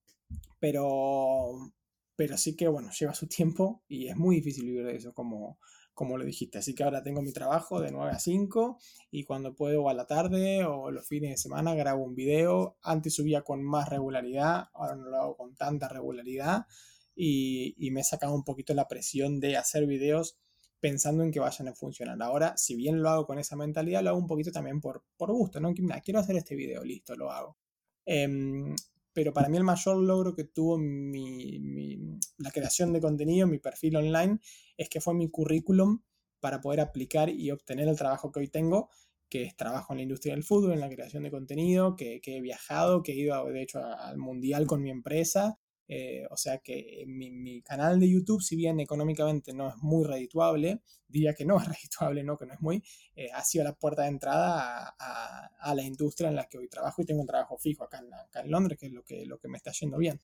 pero, 0.58 1.72
pero 2.16 2.36
sí 2.36 2.56
que, 2.56 2.68
bueno, 2.68 2.90
lleva 2.98 3.14
su 3.14 3.26
tiempo 3.26 3.82
y 3.88 4.08
es 4.08 4.16
muy 4.16 4.36
difícil 4.36 4.66
vivir 4.66 4.86
de 4.86 4.96
eso, 4.96 5.12
como, 5.12 5.58
como 5.94 6.16
lo 6.18 6.24
dijiste. 6.24 6.58
Así 6.58 6.74
que 6.74 6.84
ahora 6.84 7.02
tengo 7.02 7.22
mi 7.22 7.32
trabajo 7.32 7.80
de 7.80 7.90
9 7.90 8.12
a 8.12 8.18
5 8.18 8.78
y 9.10 9.24
cuando 9.24 9.54
puedo 9.54 9.88
a 9.88 9.94
la 9.94 10.06
tarde 10.06 10.64
o 10.64 10.90
los 10.90 11.06
fines 11.06 11.30
de 11.30 11.36
semana 11.36 11.74
grabo 11.74 12.04
un 12.04 12.14
video. 12.14 12.76
Antes 12.82 13.14
subía 13.14 13.42
con 13.42 13.62
más 13.62 13.88
regularidad, 13.88 14.68
ahora 14.72 14.96
no 14.96 15.08
lo 15.08 15.16
hago 15.16 15.36
con 15.36 15.54
tanta 15.54 15.88
regularidad 15.88 16.66
y, 17.14 17.74
y 17.76 17.90
me 17.90 18.00
he 18.00 18.04
sacado 18.04 18.34
un 18.34 18.44
poquito 18.44 18.74
la 18.74 18.88
presión 18.88 19.40
de 19.40 19.56
hacer 19.56 19.86
videos 19.86 20.38
pensando 20.82 21.22
en 21.22 21.30
que 21.30 21.38
vayan 21.38 21.68
a 21.68 21.74
funcionar. 21.74 22.20
Ahora, 22.20 22.56
si 22.56 22.74
bien 22.74 23.00
lo 23.00 23.08
hago 23.08 23.24
con 23.24 23.38
esa 23.38 23.54
mentalidad, 23.54 24.02
lo 24.02 24.10
hago 24.10 24.18
un 24.18 24.26
poquito 24.26 24.50
también 24.50 24.80
por, 24.80 25.04
por 25.16 25.30
gusto, 25.30 25.60
¿no? 25.60 25.72
quiero 25.72 26.18
hacer 26.18 26.34
este 26.34 26.56
video, 26.56 26.82
listo, 26.82 27.14
lo 27.14 27.30
hago. 27.30 27.56
Em, 28.04 28.74
pero 29.12 29.32
para 29.32 29.48
mí 29.48 29.56
el 29.58 29.62
mayor 29.62 29.98
logro 29.98 30.34
que 30.34 30.42
tuvo 30.42 30.78
mi, 30.78 32.18
la 32.38 32.50
creación 32.50 32.92
de 32.92 33.00
contenido, 33.00 33.46
mi 33.46 33.60
perfil 33.60 33.94
online, 33.94 34.40
es 34.76 34.88
que 34.88 35.00
fue 35.00 35.14
mi 35.14 35.30
currículum 35.30 36.02
para 36.40 36.60
poder 36.60 36.80
aplicar 36.80 37.30
y 37.30 37.52
obtener 37.52 37.86
el 37.86 37.96
trabajo 37.96 38.32
que 38.32 38.40
hoy 38.40 38.48
tengo, 38.48 38.90
que 39.28 39.44
es 39.44 39.56
trabajo 39.56 39.92
en 39.92 39.98
la 39.98 40.02
industria 40.02 40.34
del 40.34 40.42
fútbol, 40.42 40.72
en 40.72 40.80
la 40.80 40.88
creación 40.88 41.22
de 41.22 41.30
contenido, 41.30 41.94
que, 41.94 42.20
que 42.20 42.38
he 42.38 42.40
viajado, 42.40 43.04
que 43.04 43.12
he 43.12 43.16
ido 43.18 43.44
de 43.44 43.62
hecho 43.62 43.78
al 43.84 44.18
mundial 44.18 44.66
con 44.66 44.82
mi 44.82 44.90
empresa, 44.90 45.60
eh, 45.94 46.26
o 46.30 46.38
sea 46.38 46.56
que 46.58 47.04
mi, 47.06 47.60
canal 47.60 48.00
de 48.00 48.08
YouTube, 48.08 48.40
si 48.40 48.56
bien 48.56 48.80
económicamente 48.80 49.52
no 49.52 49.68
es 49.68 49.76
muy 49.82 50.06
redituable, 50.06 50.80
diría 51.06 51.34
que 51.34 51.44
no 51.44 51.60
es 51.60 51.66
redituable, 51.68 52.24
no 52.24 52.38
que 52.38 52.46
no 52.46 52.54
es 52.54 52.62
muy, 52.62 52.82
eh, 53.14 53.28
ha 53.34 53.44
sido 53.44 53.64
la 53.64 53.74
puerta 53.74 54.02
de 54.02 54.08
entrada 54.08 54.96
a, 54.98 55.74
la 55.74 55.82
industria 55.82 56.30
en 56.30 56.36
la 56.36 56.46
que 56.46 56.56
hoy 56.56 56.68
trabajo 56.68 57.02
y 57.02 57.04
tengo 57.04 57.20
un 57.20 57.26
trabajo 57.26 57.58
fijo 57.58 57.84
acá 57.84 58.00
en, 58.42 58.50
Londres, 58.50 58.78
que 58.78 58.86
es 58.86 58.92
lo 58.92 59.04
que, 59.04 59.26
lo 59.26 59.38
que 59.38 59.48
me 59.48 59.58
está 59.58 59.70
yendo 59.72 59.98
bien. 59.98 60.18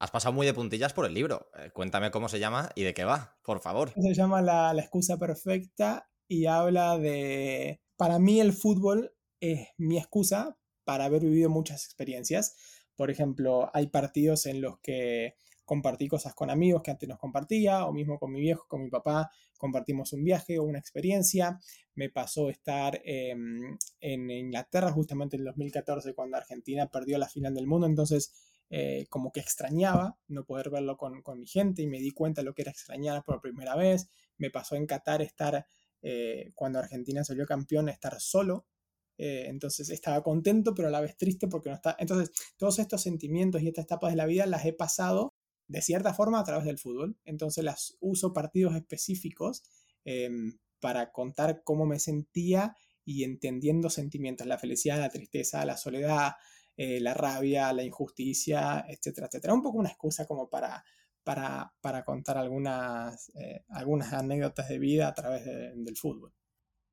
Has 0.00 0.10
pasado 0.10 0.32
muy 0.32 0.44
de 0.44 0.54
puntillas 0.54 0.92
por 0.92 1.06
el 1.06 1.14
libro. 1.14 1.50
Eh, 1.56 1.70
cuéntame 1.72 2.10
cómo 2.10 2.28
se 2.28 2.40
llama 2.40 2.70
y 2.74 2.82
de 2.82 2.92
qué 2.92 3.04
va, 3.04 3.38
por 3.44 3.60
favor. 3.60 3.92
Se 3.94 4.12
llama 4.12 4.42
la, 4.42 4.74
la 4.74 4.82
excusa 4.82 5.18
perfecta 5.18 6.10
y 6.26 6.46
habla 6.46 6.98
de... 6.98 7.80
Para 7.96 8.18
mí 8.18 8.40
el 8.40 8.52
fútbol 8.52 9.14
es 9.38 9.68
mi 9.78 9.98
excusa 9.98 10.58
para 10.82 11.04
haber 11.04 11.22
vivido 11.22 11.48
muchas 11.48 11.84
experiencias 11.84 12.56
por 12.96 13.10
ejemplo, 13.10 13.70
hay 13.74 13.88
partidos 13.88 14.46
en 14.46 14.60
los 14.60 14.78
que 14.80 15.34
compartí 15.64 16.08
cosas 16.08 16.34
con 16.34 16.48
amigos 16.48 16.82
que 16.82 16.92
antes 16.92 17.08
nos 17.08 17.18
compartía, 17.18 17.84
o 17.84 17.92
mismo 17.92 18.18
con 18.18 18.32
mi 18.32 18.40
viejo, 18.40 18.66
con 18.68 18.82
mi 18.82 18.88
papá, 18.88 19.30
compartimos 19.58 20.12
un 20.12 20.24
viaje 20.24 20.58
o 20.58 20.64
una 20.64 20.78
experiencia. 20.78 21.58
Me 21.94 22.08
pasó 22.08 22.48
estar 22.48 23.00
em, 23.04 23.76
en 24.00 24.30
Inglaterra 24.30 24.92
justamente 24.92 25.36
en 25.36 25.40
el 25.40 25.46
2014 25.46 26.14
cuando 26.14 26.36
Argentina 26.36 26.86
perdió 26.86 27.18
la 27.18 27.28
final 27.28 27.54
del 27.54 27.66
mundo, 27.66 27.86
entonces 27.86 28.32
eh, 28.70 29.06
como 29.10 29.32
que 29.32 29.40
extrañaba 29.40 30.18
no 30.28 30.44
poder 30.44 30.70
verlo 30.70 30.96
con, 30.96 31.22
mi 31.38 31.46
gente 31.46 31.82
y 31.82 31.86
me 31.86 32.00
di 32.00 32.12
cuenta 32.12 32.40
de 32.40 32.46
lo 32.46 32.54
que 32.54 32.62
era 32.62 32.70
extrañar 32.70 33.24
por 33.24 33.40
primera 33.40 33.76
vez. 33.76 34.08
Me 34.38 34.50
pasó 34.50 34.76
en 34.76 34.86
Qatar 34.86 35.20
estar, 35.20 35.66
eh, 36.02 36.52
cuando 36.54 36.78
Argentina 36.78 37.24
salió 37.24 37.44
campeón, 37.44 37.88
estar 37.88 38.20
solo 38.20 38.66
eh, 39.18 39.46
entonces 39.48 39.90
estaba 39.90 40.22
contento, 40.22 40.74
pero 40.74 40.88
a 40.88 40.90
la 40.90 41.00
vez 41.00 41.16
triste 41.16 41.48
porque 41.48 41.70
no 41.70 41.76
está. 41.76 41.96
Entonces, 41.98 42.30
todos 42.56 42.78
estos 42.78 43.02
sentimientos 43.02 43.62
y 43.62 43.68
estas 43.68 43.84
etapas 43.84 44.10
de 44.10 44.16
la 44.16 44.26
vida 44.26 44.46
las 44.46 44.64
he 44.64 44.72
pasado 44.72 45.34
de 45.68 45.82
cierta 45.82 46.14
forma 46.14 46.40
a 46.40 46.44
través 46.44 46.64
del 46.64 46.78
fútbol. 46.78 47.16
Entonces 47.24 47.64
las 47.64 47.96
uso 48.00 48.32
partidos 48.32 48.74
específicos 48.74 49.64
em, 50.04 50.58
para 50.80 51.12
contar 51.12 51.62
cómo 51.64 51.86
me 51.86 51.98
sentía 51.98 52.76
y 53.04 53.24
entendiendo 53.24 53.90
sentimientos, 53.90 54.46
la 54.46 54.58
felicidad, 54.58 54.98
la 54.98 55.10
tristeza, 55.10 55.64
la 55.64 55.76
soledad, 55.76 56.32
eh, 56.76 57.00
la 57.00 57.14
rabia, 57.14 57.72
la 57.72 57.84
injusticia, 57.84 58.84
etcétera, 58.88 59.28
etcétera. 59.28 59.54
Un 59.54 59.62
poco 59.62 59.78
una 59.78 59.90
excusa 59.90 60.26
como 60.26 60.48
para, 60.50 60.84
para, 61.24 61.72
para 61.80 62.04
contar 62.04 62.36
algunas, 62.38 63.30
eh, 63.36 63.64
algunas 63.68 64.12
anécdotas 64.12 64.68
de 64.68 64.78
vida 64.78 65.08
a 65.08 65.14
través 65.14 65.44
del 65.44 65.96
fútbol. 65.96 66.32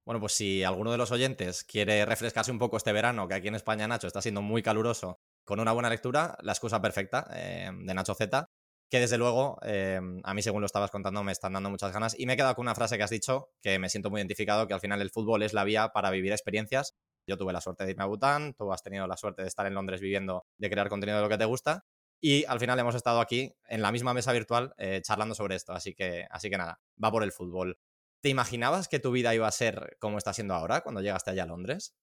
Bueno, 0.06 0.20
pues 0.20 0.34
si 0.34 0.64
alguno 0.64 0.92
de 0.92 0.98
los 0.98 1.12
oyentes 1.12 1.64
quiere 1.64 2.06
refrescarse 2.06 2.52
un 2.52 2.60
poco 2.60 2.76
este 2.76 2.92
verano, 2.92 3.28
que 3.28 3.36
aquí 3.36 3.48
en 3.48 3.56
España, 3.56 3.88
Nacho, 3.88 4.08
está 4.08 4.22
siendo 4.22 4.42
muy 4.42 4.62
caluroso, 4.62 5.20
con 5.46 5.60
una 5.62 5.72
buena 5.72 5.90
lectura, 5.90 6.38
la 6.42 6.52
excusa 6.52 6.82
perfecta 6.82 7.30
eh, 7.34 7.72
de 7.74 7.94
Nacho 7.94 8.14
Z, 8.14 8.50
que 8.90 9.00
desde 9.00 9.18
luego, 9.18 9.60
eh, 9.64 10.00
a 10.24 10.34
mí 10.34 10.42
según 10.42 10.62
lo 10.62 10.66
estabas 10.66 10.92
contando, 10.92 11.24
me 11.24 11.32
están 11.32 11.54
dando 11.54 11.70
muchas 11.70 11.94
ganas. 11.94 12.20
Y 12.20 12.26
me 12.26 12.34
he 12.34 12.38
quedado 12.38 12.54
con 12.56 12.64
una 12.64 12.76
frase 12.76 12.98
que 12.98 13.04
has 13.04 13.10
dicho, 13.10 13.50
que 13.62 13.80
me 13.80 13.90
siento 13.90 14.10
muy 14.10 14.20
identificado, 14.20 14.68
que 14.68 14.74
al 14.74 14.82
final 14.82 15.02
el 15.02 15.10
fútbol 15.10 15.42
es 15.42 15.54
la 15.54 15.64
vía 15.64 15.90
para 15.90 16.12
vivir 16.12 16.32
experiencias. 16.32 16.94
Yo 17.26 17.38
tuve 17.38 17.54
la 17.54 17.62
suerte 17.62 17.86
de 17.86 17.92
irme 17.92 18.04
a 18.04 18.08
Bután, 18.08 18.54
tú 18.54 18.72
has 18.74 18.84
tenido 18.84 19.08
la 19.08 19.16
suerte 19.16 19.42
de 19.42 19.48
estar 19.48 19.66
en 19.66 19.74
Londres 19.74 20.02
viviendo, 20.02 20.46
de 20.58 20.70
crear 20.70 20.90
contenido 20.90 21.18
de 21.18 21.24
lo 21.24 21.30
que 21.30 21.38
te 21.38 21.46
gusta. 21.46 21.86
Y 22.22 22.46
al 22.46 22.60
final 22.60 22.78
hemos 22.78 22.96
estado 22.96 23.20
aquí 23.20 23.54
en 23.68 23.82
la 23.82 23.92
misma 23.92 24.14
mesa 24.14 24.32
virtual 24.32 24.74
eh, 24.78 25.02
charlando 25.02 25.34
sobre 25.34 25.56
esto. 25.56 25.74
Así 25.74 25.96
que, 25.96 26.28
así 26.30 26.50
que 26.50 26.58
nada, 26.58 26.80
va 27.04 27.12
por 27.12 27.24
el 27.24 27.32
fútbol. 27.32 27.78
¿Te 28.24 28.30
imaginabas 28.30 28.88
que 28.88 29.00
tu 29.00 29.12
vida 29.12 29.36
iba 29.36 29.50
a 29.50 29.52
ser 29.52 29.98
como 30.00 30.18
está 30.18 30.32
siendo 30.32 30.54
ahora 30.54 30.80
cuando 30.80 31.02
llegaste 31.02 31.32
allá 31.32 31.44
a 31.44 31.48
Londres? 31.48 31.94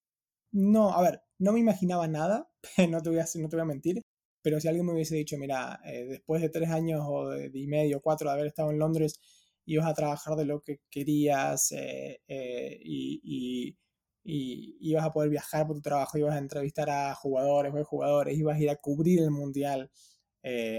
No, 0.51 0.93
a 0.93 1.01
ver, 1.01 1.23
no 1.39 1.51
me 1.51 1.59
imaginaba 1.59 2.07
nada, 2.07 2.47
no 2.91 3.01
te 3.01 3.09
voy 3.09 3.17
a, 3.17 3.25
no 3.39 3.49
te 3.49 3.59
a 3.59 3.65
mentir, 3.65 4.03
pero 4.43 4.59
si 4.59 4.67
alguien 4.67 4.85
me 4.85 4.93
hubiese 4.93 5.15
dicho, 5.15 5.35
mira, 5.39 5.81
eh, 5.83 6.05
después 6.05 6.43
de 6.43 6.49
tres 6.49 6.69
años 6.69 7.01
o 7.07 7.29
de, 7.29 7.49
y 7.51 7.65
medio, 7.65 8.01
cuatro 8.01 8.29
de 8.29 8.35
haber 8.35 8.45
estado 8.45 8.69
en 8.69 8.77
Londres, 8.77 9.19
ibas 9.65 9.87
a 9.87 9.95
trabajar 9.95 10.35
de 10.35 10.45
lo 10.45 10.61
que 10.61 10.81
querías 10.91 11.71
eh, 11.71 12.21
eh, 12.27 12.79
y, 12.83 13.75
ibas 14.23 15.03
a 15.03 15.11
poder 15.11 15.31
viajar 15.31 15.65
por 15.65 15.77
tu 15.77 15.81
trabajo, 15.81 16.19
ibas 16.19 16.35
a 16.35 16.37
entrevistar 16.37 16.87
a 16.91 17.15
jugadores 17.15 17.73
o 17.73 17.83
jugadores, 17.83 18.37
ibas 18.37 18.57
a 18.57 18.59
ir 18.59 18.69
a 18.69 18.75
cubrir 18.75 19.21
el 19.23 19.31
mundial, 19.31 19.89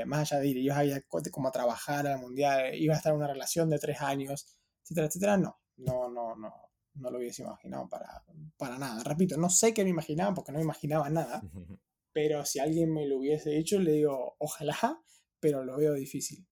más 0.06 0.30
allá 0.30 0.40
de 0.40 0.48
ir, 0.48 0.58
ibas 0.58 0.78
a 0.78 0.84
ir 0.84 0.94
a, 0.94 1.02
como 1.32 1.48
a 1.48 1.52
trabajar 1.52 2.06
al 2.06 2.20
mundial, 2.20 2.76
ibas 2.76 2.96
a 2.96 2.98
estar 2.98 3.12
en 3.12 3.18
una 3.18 3.26
relación 3.26 3.68
de 3.70 3.80
tres 3.80 4.00
años 4.00 4.46
etcétera, 4.82 5.06
etcétera, 5.06 5.36
no, 5.36 5.60
no, 5.76 6.08
no, 6.08 6.36
no, 6.36 6.52
no 6.94 7.10
lo 7.10 7.18
hubiese 7.18 7.42
imaginado 7.42 7.88
para, 7.88 8.24
para 8.56 8.78
nada. 8.78 9.02
Repito, 9.04 9.36
no 9.36 9.50
sé 9.50 9.72
qué 9.72 9.84
me 9.84 9.90
imaginaba 9.90 10.34
porque 10.34 10.52
no 10.52 10.58
me 10.58 10.64
imaginaba 10.64 11.08
nada, 11.10 11.42
pero 12.12 12.44
si 12.44 12.58
alguien 12.58 12.92
me 12.92 13.06
lo 13.06 13.18
hubiese 13.18 13.50
dicho, 13.50 13.78
le 13.78 13.92
digo, 13.92 14.36
ojalá, 14.38 15.02
pero 15.40 15.64
lo 15.64 15.76
veo 15.76 15.94
difícil. 15.94 16.46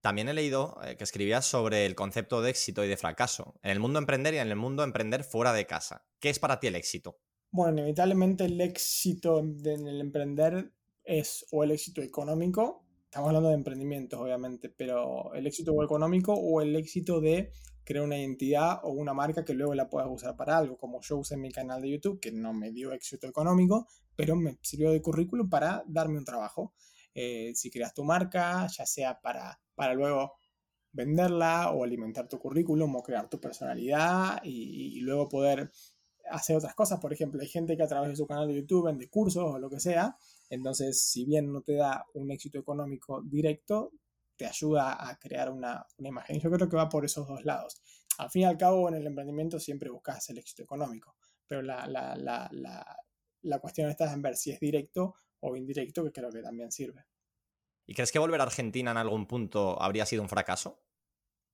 También 0.00 0.28
he 0.28 0.34
leído 0.34 0.76
eh, 0.84 0.96
que 0.96 1.04
escribías 1.04 1.44
sobre 1.44 1.86
el 1.86 1.94
concepto 1.94 2.42
de 2.42 2.50
éxito 2.50 2.84
y 2.84 2.88
de 2.88 2.96
fracaso 2.96 3.58
en 3.62 3.70
el 3.70 3.80
mundo 3.80 3.98
emprender 3.98 4.34
y 4.34 4.38
en 4.38 4.48
el 4.48 4.56
mundo 4.56 4.84
emprender 4.84 5.24
fuera 5.24 5.52
de 5.52 5.66
casa. 5.66 6.06
¿Qué 6.20 6.28
es 6.28 6.38
para 6.38 6.60
ti 6.60 6.66
el 6.66 6.76
éxito? 6.76 7.20
Bueno, 7.50 7.78
inevitablemente 7.80 8.44
el 8.44 8.60
éxito 8.60 9.38
en 9.38 9.86
el 9.86 10.00
emprender 10.00 10.72
es 11.04 11.46
o 11.50 11.64
el 11.64 11.72
éxito 11.72 12.02
económico 12.02 12.84
estamos 13.12 13.28
hablando 13.28 13.50
de 13.50 13.56
emprendimientos, 13.56 14.18
obviamente, 14.18 14.70
pero 14.70 15.34
el 15.34 15.46
éxito 15.46 15.84
económico 15.84 16.32
o 16.32 16.62
el 16.62 16.74
éxito 16.74 17.20
de 17.20 17.52
crear 17.84 18.06
una 18.06 18.18
identidad 18.18 18.80
o 18.84 18.92
una 18.92 19.12
marca 19.12 19.44
que 19.44 19.52
luego 19.52 19.74
la 19.74 19.90
puedas 19.90 20.08
usar 20.10 20.34
para 20.34 20.56
algo, 20.56 20.78
como 20.78 20.98
yo 21.02 21.18
usé 21.18 21.34
en 21.34 21.42
mi 21.42 21.52
canal 21.52 21.82
de 21.82 21.90
YouTube, 21.90 22.20
que 22.20 22.32
no 22.32 22.54
me 22.54 22.70
dio 22.70 22.90
éxito 22.94 23.26
económico, 23.26 23.86
pero 24.16 24.34
me 24.34 24.56
sirvió 24.62 24.92
de 24.92 25.02
currículum 25.02 25.50
para 25.50 25.84
darme 25.86 26.16
un 26.16 26.24
trabajo. 26.24 26.72
Eh, 27.14 27.52
si 27.54 27.70
creas 27.70 27.92
tu 27.92 28.02
marca, 28.02 28.66
ya 28.68 28.86
sea 28.86 29.20
para, 29.20 29.60
para 29.74 29.92
luego 29.92 30.32
venderla 30.92 31.70
o 31.70 31.84
alimentar 31.84 32.28
tu 32.28 32.38
currículum 32.38 32.96
o 32.96 33.02
crear 33.02 33.28
tu 33.28 33.38
personalidad 33.38 34.40
y, 34.42 34.96
y 34.96 35.00
luego 35.02 35.28
poder 35.28 35.70
hacer 36.30 36.56
otras 36.56 36.74
cosas. 36.74 36.98
Por 36.98 37.12
ejemplo, 37.12 37.42
hay 37.42 37.48
gente 37.48 37.76
que 37.76 37.82
a 37.82 37.88
través 37.88 38.08
de 38.08 38.16
su 38.16 38.26
canal 38.26 38.48
de 38.48 38.54
YouTube 38.54 38.86
vende 38.86 39.10
cursos 39.10 39.44
o 39.44 39.58
lo 39.58 39.68
que 39.68 39.80
sea, 39.80 40.16
entonces, 40.54 41.02
si 41.04 41.24
bien 41.24 41.50
no 41.50 41.62
te 41.62 41.74
da 41.74 42.04
un 42.14 42.30
éxito 42.30 42.58
económico 42.58 43.22
directo, 43.22 43.92
te 44.36 44.46
ayuda 44.46 45.08
a 45.08 45.18
crear 45.18 45.50
una, 45.50 45.86
imagen. 45.98 46.40
Yo 46.40 46.50
creo 46.50 46.68
que 46.68 46.76
va 46.76 46.88
por 46.88 47.04
esos 47.04 47.26
dos 47.26 47.44
lados. 47.44 47.80
Al 48.18 48.30
fin 48.30 48.42
y 48.42 48.44
al 48.44 48.58
cabo, 48.58 48.88
en 48.88 48.96
el 48.96 49.06
emprendimiento 49.06 49.58
siempre 49.58 49.88
buscas 49.88 50.28
el 50.28 50.38
éxito 50.38 50.62
económico, 50.62 51.16
pero 51.46 51.62
la, 51.62 51.86
la 51.86 53.58
cuestión 53.60 53.88
está 53.88 54.12
en 54.12 54.20
ver 54.20 54.36
si 54.36 54.50
es 54.50 54.60
directo 54.60 55.14
o 55.40 55.56
indirecto, 55.56 56.04
que 56.04 56.12
creo 56.12 56.30
que 56.30 56.42
también 56.42 56.70
sirve. 56.70 57.06
¿Y 57.86 57.94
crees 57.94 58.12
que 58.12 58.18
volver 58.18 58.40
a 58.40 58.44
Argentina 58.44 58.90
en 58.90 58.98
algún 58.98 59.26
punto 59.26 59.80
habría 59.80 60.04
sido 60.04 60.22
un 60.22 60.28
fracaso? 60.28 60.82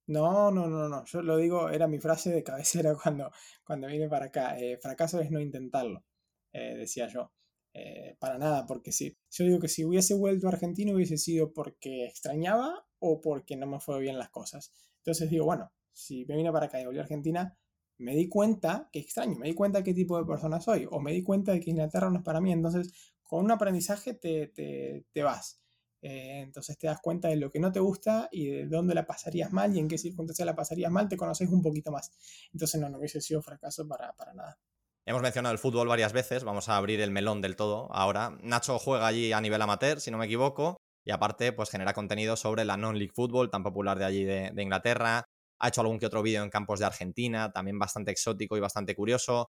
No, 0.08 0.50
no, 0.50 0.66
no, 0.66 0.88
no. 0.88 1.04
Yo 1.04 1.22
lo 1.22 1.36
digo, 1.36 1.68
era 1.68 1.86
mi 1.86 2.00
frase 2.00 2.30
de 2.32 2.42
cabecera 2.42 2.94
cuando, 3.02 3.30
cuando 3.64 3.86
vine 3.86 4.08
para 4.08 4.26
acá. 4.26 4.58
Eh, 4.58 4.76
fracaso 4.82 5.20
es 5.20 5.30
no 5.30 5.38
intentarlo, 5.38 6.04
eh, 6.52 6.74
decía 6.76 7.06
yo. 7.06 7.32
Eh, 7.74 8.16
para 8.18 8.38
nada, 8.38 8.66
porque 8.66 8.92
si 8.92 9.16
yo 9.30 9.44
digo 9.44 9.60
que 9.60 9.68
si 9.68 9.84
hubiese 9.84 10.14
vuelto 10.14 10.46
a 10.46 10.52
Argentina 10.52 10.92
hubiese 10.92 11.18
sido 11.18 11.52
porque 11.52 12.06
extrañaba 12.06 12.86
o 12.98 13.20
porque 13.20 13.56
no 13.56 13.66
me 13.66 13.80
fue 13.80 14.00
bien 14.00 14.18
las 14.18 14.30
cosas. 14.30 14.72
Entonces 14.98 15.30
digo, 15.30 15.44
bueno, 15.44 15.70
si 15.92 16.24
me 16.26 16.36
vine 16.36 16.52
para 16.52 16.66
acá 16.66 16.80
y 16.80 16.86
volví 16.86 16.98
a 16.98 17.02
Argentina, 17.02 17.56
me 17.98 18.14
di 18.14 18.28
cuenta 18.28 18.88
que 18.92 19.00
extraño, 19.00 19.36
me 19.36 19.48
di 19.48 19.54
cuenta 19.54 19.82
qué 19.82 19.94
tipo 19.94 20.18
de 20.18 20.24
persona 20.24 20.60
soy, 20.60 20.86
o 20.90 21.00
me 21.00 21.12
di 21.12 21.22
cuenta 21.22 21.52
de 21.52 21.60
que 21.60 21.70
Inglaterra 21.70 22.10
no 22.10 22.18
es 22.18 22.24
para 22.24 22.40
mí. 22.40 22.52
Entonces, 22.52 22.92
con 23.22 23.44
un 23.44 23.50
aprendizaje 23.50 24.14
te, 24.14 24.48
te, 24.48 25.22
vas. 25.22 25.60
Eh, 26.00 26.40
entonces 26.42 26.78
te 26.78 26.86
das 26.86 27.00
cuenta 27.00 27.28
de 27.28 27.36
lo 27.36 27.50
que 27.50 27.58
no 27.58 27.72
te 27.72 27.80
gusta 27.80 28.28
y 28.30 28.46
de 28.46 28.66
dónde 28.66 28.94
la 28.94 29.06
pasarías 29.06 29.52
mal 29.52 29.74
y 29.74 29.80
en 29.80 29.88
qué 29.88 29.98
circunstancias 29.98 30.46
la 30.46 30.54
pasarías 30.54 30.92
mal, 30.92 31.08
te 31.08 31.16
conoces 31.16 31.50
un 31.50 31.62
poquito 31.62 31.90
más. 31.90 32.12
Entonces 32.52 32.80
no, 32.80 32.88
no 32.88 32.98
hubiese 32.98 33.20
sido 33.20 33.42
fracaso 33.42 33.86
para, 33.86 34.12
para 34.14 34.32
nada. 34.34 34.58
Hemos 35.08 35.22
mencionado 35.22 35.54
el 35.54 35.58
fútbol 35.58 35.88
varias 35.88 36.12
veces, 36.12 36.44
vamos 36.44 36.68
a 36.68 36.76
abrir 36.76 37.00
el 37.00 37.10
melón 37.10 37.40
del 37.40 37.56
todo 37.56 37.88
ahora. 37.94 38.36
Nacho 38.42 38.78
juega 38.78 39.06
allí 39.06 39.32
a 39.32 39.40
nivel 39.40 39.62
amateur, 39.62 40.02
si 40.02 40.10
no 40.10 40.18
me 40.18 40.26
equivoco, 40.26 40.76
y 41.02 41.12
aparte 41.12 41.54
pues 41.54 41.70
genera 41.70 41.94
contenido 41.94 42.36
sobre 42.36 42.66
la 42.66 42.76
non-league 42.76 43.14
football 43.14 43.48
tan 43.48 43.62
popular 43.62 43.98
de 43.98 44.04
allí 44.04 44.24
de, 44.24 44.52
Inglaterra. 44.58 45.24
Ha 45.60 45.68
hecho 45.68 45.80
algún 45.80 45.98
que 45.98 46.04
otro 46.04 46.22
vídeo 46.22 46.42
en 46.42 46.50
campos 46.50 46.78
de 46.78 46.84
Argentina, 46.84 47.50
también 47.50 47.78
bastante 47.78 48.10
exótico 48.10 48.58
y 48.58 48.60
bastante 48.60 48.94
curioso. 48.94 49.48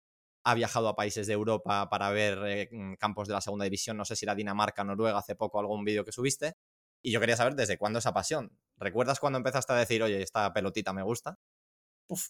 Ha 0.45 0.55
viajado 0.55 0.87
a 0.87 0.95
países 0.95 1.27
de 1.27 1.33
Europa 1.33 1.91
para 1.91 2.11
ver 2.11 2.39
eh, 2.47 2.69
mm, 2.71 2.95
campos 2.95 3.27
de 3.27 3.35
la 3.35 3.41
segunda 3.41 3.65
división, 3.65 3.97
no 3.97 4.05
sé 4.05 4.15
si 4.15 4.27
era 4.27 4.37
Dinamarca, 4.37 4.85
Noruega, 4.85 5.19
hace 5.19 5.35
poco 5.35 5.59
algún 5.59 5.85
vídeo 5.85 6.05
que 6.05 6.13
subiste. 6.13 6.53
Y 7.03 7.11
yo 7.11 7.19
quería 7.19 7.37
saber 7.37 7.57
desde 7.57 7.77
cuándo 7.77 7.99
esa 7.99 8.13
pasión. 8.13 8.57
¿Recuerdas 8.77 9.19
cuando 9.19 9.39
empezaste 9.39 9.73
a 9.73 9.77
decir, 9.77 10.01
oye, 10.05 10.23
esta 10.23 10.53
pelotita 10.53 10.93
me 10.93 11.03
gusta? 11.03 11.35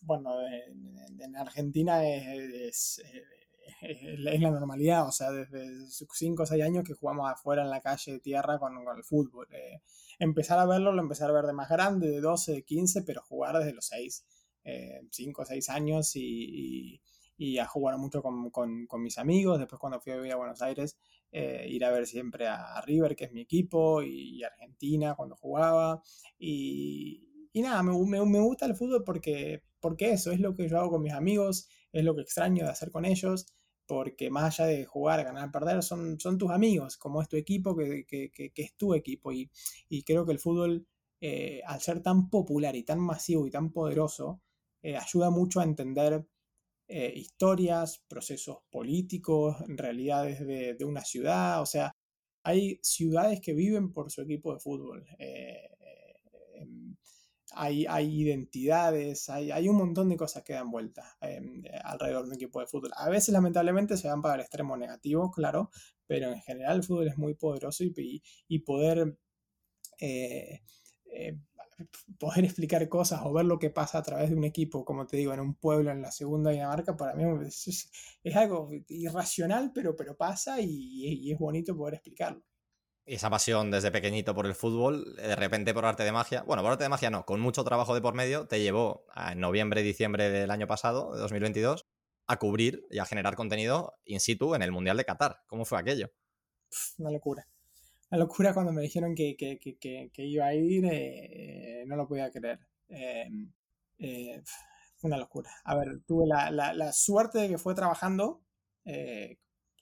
Bueno, 0.03 0.35
en, 0.47 1.37
Argentina 1.37 2.07
es, 2.07 2.99
es, 2.99 4.19
la 4.19 4.51
normalidad, 4.51 5.07
o 5.07 5.12
sea, 5.12 5.31
desde 5.31 5.66
5 5.88 6.43
o 6.43 6.47
6 6.47 6.62
años 6.62 6.85
que 6.85 6.95
jugamos 6.95 7.31
afuera 7.31 7.62
en 7.62 7.71
la 7.71 7.81
calle 7.81 8.12
de 8.12 8.21
tierra 8.21 8.59
con, 8.59 8.75
el 8.97 9.05
fútbol. 9.05 9.47
Eh, 9.53 9.81
empezar 10.19 10.59
a 10.59 10.66
verlo, 10.66 10.93
lo 10.93 11.03
empecé 11.03 11.25
a 11.25 11.33
ver 11.33 11.47
de 11.47 11.53
más 11.53 11.69
grande, 11.69 12.09
de 12.11 12.21
12, 12.21 12.53
de 12.53 12.62
15, 12.64 13.03
pero 13.03 13.23
jugar 13.23 13.59
desde 13.59 13.73
los 13.73 13.87
6, 13.87 14.25
5 15.11 15.43
o 15.43 15.45
6 15.45 15.69
años 15.71 16.16
y, 16.16 17.01
y, 17.37 17.59
a 17.59 17.66
jugar 17.66 17.97
mucho 17.99 18.23
con, 18.23 18.51
con, 18.51 18.87
con, 18.87 19.03
mis 19.03 19.19
amigos. 19.19 19.59
Después 19.59 19.81
cuando 19.81 20.01
fui 20.01 20.12
a 20.12 20.16
vivir 20.16 20.33
a 20.33 20.37
Buenos 20.37 20.62
Aires, 20.62 20.99
eh, 21.33 21.66
ir 21.69 21.85
a 21.85 21.90
ver 21.90 22.07
siempre 22.07 22.49
a 22.49 22.81
River, 22.83 23.14
que 23.14 23.25
es 23.25 23.33
mi 23.33 23.43
equipo, 23.43 24.03
y, 24.03 24.43
Argentina 24.43 25.14
cuando 25.14 25.37
jugaba. 25.37 26.03
Y, 26.38 27.49
y 27.53 27.62
nada, 27.62 27.83
me, 27.83 27.93
me, 27.93 28.25
me, 28.25 28.40
gusta 28.40 28.66
el 28.66 28.77
fútbol 28.77 29.05
porque, 29.05 29.62
porque 29.81 30.12
eso 30.12 30.33
es 30.33 30.40
lo 30.40 30.55
que 30.55 30.69
yo 30.69 30.79
hago 30.79 30.90
con 30.93 31.03
mis 31.03 31.12
amigos, 31.12 31.69
es 31.93 32.05
lo 32.05 32.14
que 32.14 32.23
extraño 32.23 32.64
de 32.64 32.71
hacer 32.71 32.90
con 32.90 33.05
ellos, 33.05 33.47
porque 33.87 34.31
más 34.31 34.61
allá 34.61 34.69
de 34.69 34.85
jugar, 34.85 35.25
ganar, 35.25 35.51
perder, 35.51 35.83
son, 35.83 36.21
son 36.21 36.38
tus 36.38 36.51
amigos, 36.51 36.97
como 36.97 37.21
es 37.23 37.29
tu 37.29 37.37
equipo, 37.37 37.77
que, 37.77 38.05
que, 38.07 38.31
que, 38.31 38.53
es 38.55 38.75
tu 38.77 38.95
equipo. 38.95 39.33
Y, 39.33 39.51
y, 39.88 40.05
creo 40.05 40.25
que 40.25 40.33
el 40.33 40.38
fútbol, 40.38 40.87
eh, 41.21 41.61
al 41.66 41.81
ser 41.81 42.01
tan 42.01 42.31
popular 42.31 42.77
y 42.77 42.85
tan 42.85 43.01
masivo 43.01 43.47
y 43.47 43.51
tan 43.51 43.73
poderoso, 43.73 44.43
eh, 44.83 44.97
ayuda 44.97 45.31
mucho 45.31 45.61
a 45.61 45.64
entender 45.64 46.25
eh, 46.88 47.12
historias, 47.16 48.01
procesos 48.09 48.59
políticos, 48.71 49.57
realidades 49.66 50.47
de, 50.47 50.75
de, 50.75 50.85
una 50.85 51.05
ciudad. 51.05 51.61
O 51.61 51.66
sea, 51.66 51.97
hay 52.45 52.79
ciudades 52.83 53.40
que 53.40 53.55
viven 53.55 53.93
por 53.93 54.11
su 54.12 54.23
equipo 54.23 54.55
de 54.55 54.61
fútbol 54.61 55.05
hay, 57.54 57.86
identidades, 58.22 59.28
hay, 59.28 59.50
hay, 59.50 59.68
un 59.68 59.76
montón 59.76 60.08
de 60.08 60.16
cosas 60.16 60.42
que 60.42 60.52
dan 60.52 60.70
vueltas 60.70 61.06
em, 61.20 61.62
alrededor 61.84 62.24
de 62.24 62.28
un 62.28 62.34
equipo 62.34 62.60
de 62.60 62.66
fútbol. 62.66 62.90
A 62.96 63.08
veces, 63.08 63.32
lamentablemente, 63.32 63.96
se 63.96 64.08
van 64.08 64.22
para 64.22 64.34
el 64.34 64.40
extremo 64.40 64.76
negativo, 64.76 65.30
claro, 65.30 65.70
pero 66.06 66.32
en 66.32 66.40
general 66.42 66.76
el 66.76 66.84
fútbol 66.84 67.08
es 67.08 67.18
muy 67.18 67.34
poderoso 67.34 67.84
y, 67.84 68.22
y 68.48 68.58
poder, 68.60 69.16
eh, 70.00 70.62
eh, 71.06 71.38
poder 72.18 72.44
explicar 72.44 72.88
cosas 72.88 73.20
o 73.24 73.32
ver 73.32 73.46
lo 73.46 73.58
que 73.58 73.70
pasa 73.70 73.98
a 73.98 74.02
través 74.02 74.30
de 74.30 74.36
un 74.36 74.44
equipo, 74.44 74.84
como 74.84 75.06
te 75.06 75.16
digo, 75.16 75.32
en 75.34 75.40
un 75.40 75.54
pueblo, 75.54 75.90
en 75.90 76.02
la 76.02 76.12
segunda 76.12 76.50
Dinamarca, 76.50 76.96
para 76.96 77.14
mí 77.14 77.24
es, 77.46 77.90
algo 78.34 78.70
irracional, 78.88 79.72
pero, 79.74 79.96
pero 79.96 80.16
pasa 80.16 80.60
y 80.60 81.30
es 81.32 81.38
bonito 81.38 81.76
poder 81.76 81.94
explicarlo. 81.94 82.42
Esa 83.12 83.29
pasión 83.29 83.73
desde 83.73 83.90
pequeñito 83.90 84.37
por 84.37 84.46
el 84.46 84.55
fútbol, 84.55 85.16
de 85.16 85.35
repente 85.35 85.75
por 85.75 85.85
arte 85.85 86.05
de 86.05 86.12
magia, 86.12 86.42
bueno, 86.42 86.62
por 86.62 86.70
arte 86.70 86.85
de 86.85 86.90
magia 86.90 87.11
no, 87.11 87.27
con 87.27 87.40
mucho 87.40 87.64
trabajo 87.64 87.92
de 87.92 88.01
por 88.01 88.14
medio, 88.14 88.46
te 88.46 88.61
llevó 88.61 89.05
en 89.29 89.40
noviembre, 89.40 89.83
diciembre 89.83 90.31
del 90.31 90.49
año 90.53 90.68
pasado, 90.68 91.12
de 91.12 91.18
2022, 91.18 91.87
a 92.29 92.38
cubrir 92.38 92.87
y 92.88 93.01
a 93.01 93.05
generar 93.05 93.35
contenido 93.35 93.94
in 94.05 94.20
situ 94.20 94.55
en 94.55 94.62
el 94.62 94.70
Mundial 94.70 94.96
de 94.96 95.05
Qatar. 95.05 95.40
¿Cómo 95.49 95.64
fue 95.64 95.81
aquello? 95.81 96.12
una 96.99 97.11
locura. 97.11 97.49
Una 98.12 98.20
locura 98.20 98.55
cuando 98.55 98.70
me 98.70 98.83
dijeron 98.83 99.16
que, 99.16 99.37
iba 100.18 100.46
a 100.46 100.55
ir, 100.55 100.85
eh, 100.85 101.83
no 101.88 101.96
lo 101.96 102.07
podía 102.07 102.31
creer. 102.31 102.61
Em, 102.88 103.53
eh, 103.99 104.40
una 105.03 105.16
locura. 105.16 105.51
A 105.64 105.75
ver, 105.75 106.01
tuve 106.07 106.29
la, 106.29 106.92
suerte 106.92 107.40
de 107.40 107.49
que 107.49 107.59
fue 107.59 107.75
trabajando, 107.75 108.44
eh, 108.85 109.38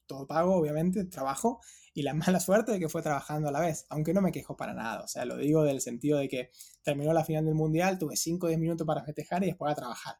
todo 0.09 0.27
pago, 0.27 0.57
obviamente, 0.57 1.05
trabajo, 1.05 1.61
y 1.94 2.03
la 2.03 2.14
mala 2.37 2.40
suerte 2.40 2.73
de 2.73 2.81
que 2.81 2.88
fue 2.88 3.03
trabajando 3.03 3.49
a 3.49 3.53
la 3.53 3.61
vez, 3.61 3.87
aunque 3.90 4.12
no 4.12 4.21
me 4.21 4.33
quejo 4.33 4.57
para 4.57 4.75
nada. 4.75 5.03
O 5.05 5.09
sea, 5.09 5.25
lo 5.25 5.37
digo 5.37 5.62
del 5.62 5.81
sentido 5.81 6.18
de 6.18 6.29
que 6.29 6.51
terminó 6.83 7.12
la 7.12 7.25
final 7.25 7.44
del 7.44 7.55
mundial, 7.55 7.99
tuve 7.99 8.16
5 8.16 8.47
o 8.47 8.49
10 8.49 8.59
minutos 8.61 8.87
para 8.87 9.05
festejar 9.05 9.44
y 9.44 9.47
después 9.47 9.71
a 9.71 9.77
trabajar. 9.77 10.16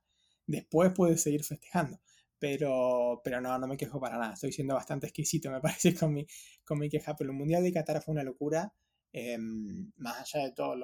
Después 0.47 0.93
puedes 0.95 1.23
seguir 1.23 1.45
festejando. 1.45 2.01
Pero, 2.39 3.21
pero 3.25 3.41
no, 3.41 3.59
no 3.59 3.67
me 3.67 3.77
quejo 3.77 4.01
para 4.01 4.17
nada. 4.17 4.35
Estoy 4.35 4.53
siendo 4.53 4.75
bastante 4.75 5.07
exquisito, 5.07 5.51
me 5.51 5.61
parece, 5.61 5.95
con 5.95 6.13
mi, 6.13 6.27
con 6.65 6.79
mi 6.79 6.89
queja. 6.89 7.17
Pero 7.17 7.31
el 7.33 7.37
Mundial 7.37 7.63
de 7.65 7.73
Qatar 7.73 8.03
fue 8.03 8.13
una 8.13 8.23
locura. 8.23 8.73
Em, 9.13 9.91
más 9.97 10.21
allá 10.21 10.45
de 10.47 10.53
todas 10.53 10.79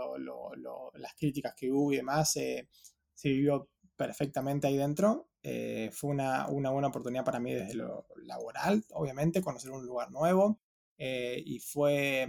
las 0.95 1.15
críticas 1.15 1.55
que 1.57 1.71
hubo 1.71 1.93
y 1.93 1.97
demás, 1.97 2.37
eh, 2.37 2.69
se 3.15 3.29
vivió 3.29 3.69
perfectamente 3.97 4.67
ahí 4.67 4.77
dentro. 4.77 5.29
Eh, 5.43 5.91
fue 5.93 6.11
una, 6.11 6.49
una, 6.49 6.71
buena 6.71 6.89
oportunidad 6.89 7.25
para 7.25 7.41
mí 7.41 7.53
desde 7.53 7.75
lo 7.75 8.07
laboral, 8.17 8.85
obviamente, 8.93 9.43
conocer 9.43 9.71
un 9.71 9.85
lugar 9.85 10.11
nuevo. 10.11 10.61
Eh, 10.99 11.43
y 11.45 11.59
fue, 11.59 12.27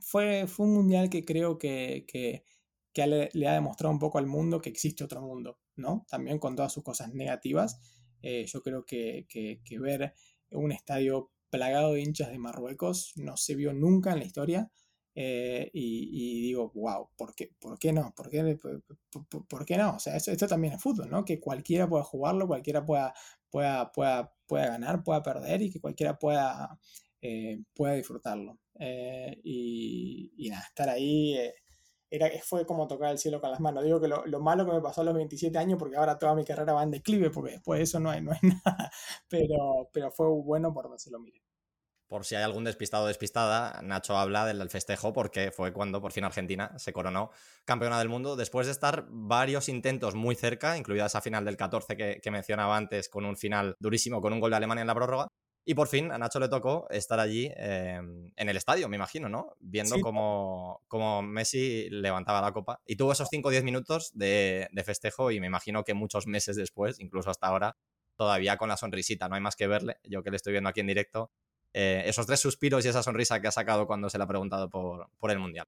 fue, 0.00 0.46
fue 0.46 0.66
un 0.66 0.74
mundial 0.74 1.10
que 1.10 1.24
creo 1.24 1.58
que, 1.58 2.04
que, 2.08 2.44
que 2.92 3.06
le, 3.06 3.30
le, 3.32 3.48
ha 3.48 3.54
demostrado 3.54 3.92
un 3.92 3.98
poco 3.98 4.18
al 4.18 4.26
mundo 4.26 4.60
que 4.60 4.70
existe 4.70 5.04
otro 5.04 5.20
mundo, 5.20 5.58
¿no? 5.76 6.06
También 6.08 6.38
con 6.38 6.56
todas 6.56 6.72
sus 6.72 6.82
cosas 6.82 7.12
negativas. 7.12 7.78
Eh, 8.22 8.46
yo 8.46 8.62
creo 8.62 8.84
que, 8.84 9.26
que, 9.28 9.60
que, 9.64 9.78
ver 9.78 10.14
un 10.50 10.72
estadio 10.72 11.30
plagado 11.50 11.92
de 11.92 12.00
hinchas 12.00 12.30
de 12.30 12.38
Marruecos 12.38 13.12
no 13.16 13.36
se 13.36 13.54
vio 13.54 13.72
nunca 13.72 14.12
en 14.12 14.20
la 14.20 14.24
historia. 14.24 14.70
Eh, 15.18 15.70
y, 15.72 16.42
digo, 16.42 16.70
wow, 16.74 17.08
¿por 17.16 17.34
qué, 17.34 17.50
¿por 17.58 17.78
qué 17.78 17.90
no? 17.90 18.12
¿Por 18.14 18.28
qué, 18.28 18.58
por, 19.48 19.64
qué 19.64 19.78
no? 19.78 19.96
O 19.96 19.98
sea, 19.98 20.14
esto, 20.14 20.46
también 20.46 20.74
es 20.74 20.82
fútbol, 20.82 21.08
¿no? 21.10 21.24
Que 21.24 21.40
cualquiera 21.40 21.88
pueda 21.88 22.04
jugarlo, 22.04 22.46
cualquiera 22.46 22.84
pueda, 22.84 23.14
pueda, 23.50 23.90
pueda, 23.92 24.34
pueda 24.46 24.66
ganar, 24.68 25.02
pueda 25.02 25.22
perder 25.22 25.62
y 25.62 25.70
que 25.70 25.80
cualquiera 25.80 26.18
pueda, 26.18 26.78
eh, 27.22 27.62
pueda 27.74 27.94
disfrutarlo. 27.94 28.58
Eh, 28.78 29.40
y, 29.42 30.48
nada, 30.50 30.64
estar 30.68 30.90
ahí 30.90 31.38
era, 32.10 32.30
fue 32.44 32.66
como 32.66 32.86
tocar 32.86 33.10
el 33.10 33.18
cielo 33.18 33.40
con 33.40 33.50
las 33.50 33.60
manos. 33.60 33.84
Digo 33.84 33.98
que 33.98 34.08
lo, 34.08 34.26
lo, 34.26 34.40
malo 34.40 34.66
que 34.66 34.72
me 34.72 34.82
pasó 34.82 35.00
a 35.00 35.04
los 35.04 35.14
27 35.14 35.56
años, 35.56 35.78
porque 35.78 35.96
ahora 35.96 36.18
toda 36.18 36.34
mi 36.34 36.44
carrera 36.44 36.74
va 36.74 36.82
en 36.82 36.90
declive, 36.90 37.30
porque 37.30 37.52
después 37.52 37.78
de 37.78 37.84
eso 37.84 38.00
no 38.00 38.10
hay, 38.10 38.20
no 38.20 38.32
hay 38.32 38.40
nada. 38.64 38.90
Pero, 39.28 39.88
pero 39.92 40.10
fue 40.10 40.28
bueno 40.28 40.74
por 40.74 40.84
donde 40.84 40.98
se 40.98 41.10
lo 41.10 41.20
mire 41.20 41.45
por 42.08 42.24
si 42.24 42.34
hay 42.36 42.42
algún 42.42 42.64
despistado 42.64 43.04
o 43.04 43.06
despistada, 43.08 43.80
Nacho 43.82 44.16
habla 44.16 44.46
del 44.46 44.70
festejo 44.70 45.12
porque 45.12 45.50
fue 45.50 45.72
cuando 45.72 46.00
por 46.00 46.12
fin 46.12 46.24
Argentina 46.24 46.72
se 46.78 46.92
coronó 46.92 47.30
campeona 47.64 47.98
del 47.98 48.08
mundo 48.08 48.36
después 48.36 48.66
de 48.66 48.72
estar 48.72 49.06
varios 49.08 49.68
intentos 49.68 50.14
muy 50.14 50.34
cerca, 50.34 50.76
incluida 50.76 51.06
esa 51.06 51.20
final 51.20 51.44
del 51.44 51.56
14 51.56 51.96
que, 51.96 52.30
mencionaba 52.30 52.76
antes 52.76 53.08
con 53.08 53.24
un 53.24 53.36
final 53.36 53.76
durísimo, 53.78 54.20
con 54.20 54.32
un 54.32 54.40
gol 54.40 54.50
de 54.50 54.56
Alemania 54.56 54.82
en 54.82 54.88
la 54.88 54.94
prórroga. 54.94 55.28
Y 55.68 55.74
por 55.74 55.88
fin 55.88 56.12
a 56.12 56.18
Nacho 56.18 56.38
le 56.38 56.48
tocó 56.48 56.86
estar 56.90 57.18
allí 57.18 57.50
em, 57.56 58.30
en 58.36 58.48
el 58.48 58.56
estadio, 58.56 58.88
me 58.88 58.96
imagino, 58.96 59.28
¿no? 59.28 59.56
Viendo 59.58 59.96
cómo, 60.00 61.22
Messi 61.22 61.88
levantaba 61.90 62.40
la 62.40 62.52
copa. 62.52 62.80
Y 62.86 62.94
tuvo 62.94 63.10
esos 63.10 63.28
5 63.28 63.48
o 63.48 63.50
10 63.50 63.64
minutos 63.64 64.12
de, 64.14 64.68
de 64.70 64.84
festejo 64.84 65.32
y 65.32 65.40
me 65.40 65.48
imagino 65.48 65.82
que 65.82 65.94
muchos 65.94 66.28
meses 66.28 66.54
después, 66.54 67.00
incluso 67.00 67.30
hasta 67.30 67.48
ahora, 67.48 67.76
todavía 68.16 68.56
con 68.56 68.68
la 68.68 68.76
sonrisita, 68.76 69.28
no 69.28 69.34
hay 69.34 69.40
más 69.40 69.56
que 69.56 69.66
verle. 69.66 69.96
Yo 70.04 70.22
que 70.22 70.30
le 70.30 70.36
estoy 70.36 70.52
viendo 70.52 70.70
aquí 70.70 70.80
en 70.80 70.86
directo, 70.86 71.30
eh, 71.78 72.08
esos 72.08 72.26
tres 72.26 72.40
suspiros 72.40 72.86
y 72.86 72.88
esa 72.88 73.02
sonrisa 73.02 73.38
que 73.42 73.48
ha 73.48 73.52
sacado 73.52 73.86
cuando 73.86 74.08
se 74.08 74.16
le 74.16 74.24
ha 74.24 74.26
preguntado 74.26 74.70
por, 74.70 75.10
por 75.18 75.30
el 75.30 75.38
Mundial. 75.38 75.66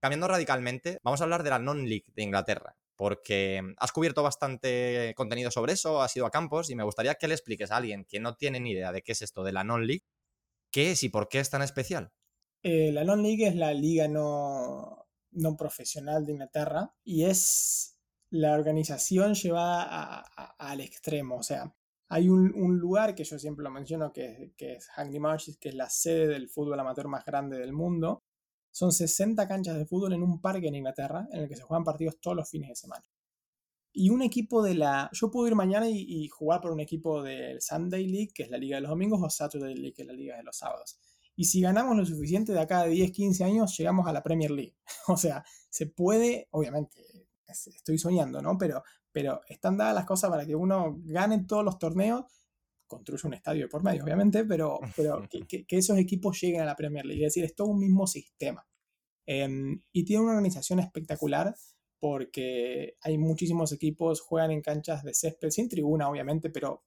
Cambiando 0.00 0.26
radicalmente, 0.26 1.00
vamos 1.02 1.20
a 1.20 1.24
hablar 1.24 1.42
de 1.42 1.50
la 1.50 1.58
Non-League 1.58 2.06
de 2.14 2.22
Inglaterra, 2.22 2.78
porque 2.96 3.60
has 3.76 3.92
cubierto 3.92 4.22
bastante 4.22 5.12
contenido 5.14 5.50
sobre 5.50 5.74
eso, 5.74 6.00
has 6.00 6.16
ido 6.16 6.24
a 6.24 6.30
campos 6.30 6.70
y 6.70 6.76
me 6.76 6.82
gustaría 6.82 7.16
que 7.16 7.28
le 7.28 7.34
expliques 7.34 7.70
a 7.70 7.76
alguien 7.76 8.06
que 8.06 8.20
no 8.20 8.36
tiene 8.36 8.58
ni 8.58 8.70
idea 8.70 8.90
de 8.90 9.02
qué 9.02 9.12
es 9.12 9.20
esto 9.20 9.44
de 9.44 9.52
la 9.52 9.64
Non-League, 9.64 10.06
qué 10.70 10.92
es 10.92 11.02
y 11.02 11.10
por 11.10 11.28
qué 11.28 11.40
es 11.40 11.50
tan 11.50 11.60
especial. 11.60 12.10
Eh, 12.62 12.90
la 12.90 13.04
Non-League 13.04 13.46
es 13.46 13.54
la 13.54 13.74
liga 13.74 14.08
no, 14.08 15.08
no 15.32 15.56
profesional 15.58 16.24
de 16.24 16.32
Inglaterra 16.32 16.94
y 17.04 17.26
es 17.26 17.98
la 18.30 18.54
organización 18.54 19.34
llevada 19.34 20.24
al 20.58 20.80
extremo, 20.80 21.36
o 21.36 21.42
sea, 21.42 21.74
hay 22.14 22.28
un, 22.28 22.78
lugar 22.78 23.16
que 23.16 23.24
yo 23.24 23.40
siempre 23.40 23.64
lo 23.64 23.72
menciono, 23.72 24.12
que, 24.12 24.54
es 24.56 24.86
Hackney 24.90 25.18
Marshes, 25.18 25.56
que 25.58 25.70
es 25.70 25.74
la 25.74 25.90
sede 25.90 26.28
del 26.28 26.48
fútbol 26.48 26.78
amateur 26.78 27.08
más 27.08 27.24
grande 27.24 27.58
del 27.58 27.72
mundo. 27.72 28.22
Son 28.70 28.92
60 28.92 29.48
canchas 29.48 29.76
de 29.76 29.84
fútbol 29.84 30.12
en 30.12 30.22
un 30.22 30.40
parque 30.40 30.68
en 30.68 30.76
Inglaterra, 30.76 31.26
en 31.32 31.40
el 31.40 31.48
que 31.48 31.56
se 31.56 31.64
juegan 31.64 31.82
partidos 31.82 32.20
todos 32.20 32.36
los 32.36 32.48
fines 32.48 32.68
de 32.68 32.76
semana. 32.76 33.04
Y 33.92 34.10
un 34.10 34.22
equipo 34.22 34.62
de 34.62 34.76
la... 34.76 35.10
Yo 35.12 35.28
puedo 35.32 35.48
ir 35.48 35.56
mañana 35.56 35.88
y, 35.90 36.28
jugar 36.28 36.60
por 36.60 36.70
un 36.70 36.78
equipo 36.78 37.20
del 37.20 37.60
Sunday 37.60 38.06
League, 38.06 38.30
que 38.32 38.44
es 38.44 38.50
la 38.50 38.58
liga 38.58 38.76
de 38.76 38.82
los 38.82 38.90
domingos, 38.90 39.20
o 39.20 39.28
Saturday 39.28 39.74
League, 39.74 39.94
que 39.94 40.02
es 40.02 40.08
la 40.08 40.14
liga 40.14 40.36
de 40.36 40.44
los 40.44 40.56
sábados. 40.56 41.00
Y 41.34 41.46
si 41.46 41.62
ganamos 41.62 41.96
lo 41.96 42.06
suficiente 42.06 42.52
de 42.52 42.60
acá 42.60 42.84
de 42.84 42.90
10, 42.90 43.10
15 43.10 43.42
años, 43.42 43.76
llegamos 43.76 44.06
a 44.06 44.12
la 44.12 44.22
Premier 44.22 44.52
League. 44.52 44.76
o 45.08 45.16
sea, 45.16 45.44
se 45.68 45.86
puede, 45.86 46.46
obviamente, 46.52 47.26
estoy 47.48 47.98
soñando, 47.98 48.40
¿no? 48.40 48.56
Pero, 48.56 48.84
pero 49.14 49.40
están 49.48 49.76
dadas 49.76 49.94
las 49.94 50.06
cosas 50.06 50.28
para 50.28 50.44
que 50.44 50.56
uno 50.56 50.98
gane 51.04 51.44
todos 51.44 51.64
los 51.64 51.78
torneos, 51.78 52.24
construye 52.84 53.28
un 53.28 53.34
estadio 53.34 53.68
por 53.68 53.84
medio, 53.84 54.02
obviamente, 54.02 54.44
pero, 54.44 54.80
pero 54.96 55.22
que, 55.48 55.64
esos 55.68 55.96
equipos 55.98 56.40
lleguen 56.40 56.62
a 56.62 56.64
la 56.64 56.74
Premier 56.74 57.06
League. 57.06 57.24
Es 57.24 57.32
decir, 57.32 57.44
es 57.44 57.54
todo 57.54 57.68
un 57.68 57.78
mismo 57.78 58.08
sistema. 58.08 58.66
Em, 59.24 59.80
y 59.92 60.04
tiene 60.04 60.24
una 60.24 60.32
organización 60.32 60.80
espectacular 60.80 61.54
porque 62.00 62.96
hay 63.02 63.16
muchísimos 63.16 63.70
equipos, 63.70 64.20
juegan 64.20 64.50
en 64.50 64.60
canchas 64.60 65.04
de 65.04 65.14
césped, 65.14 65.50
sin 65.50 65.68
tribuna, 65.68 66.10
obviamente, 66.10 66.50
pero 66.50 66.84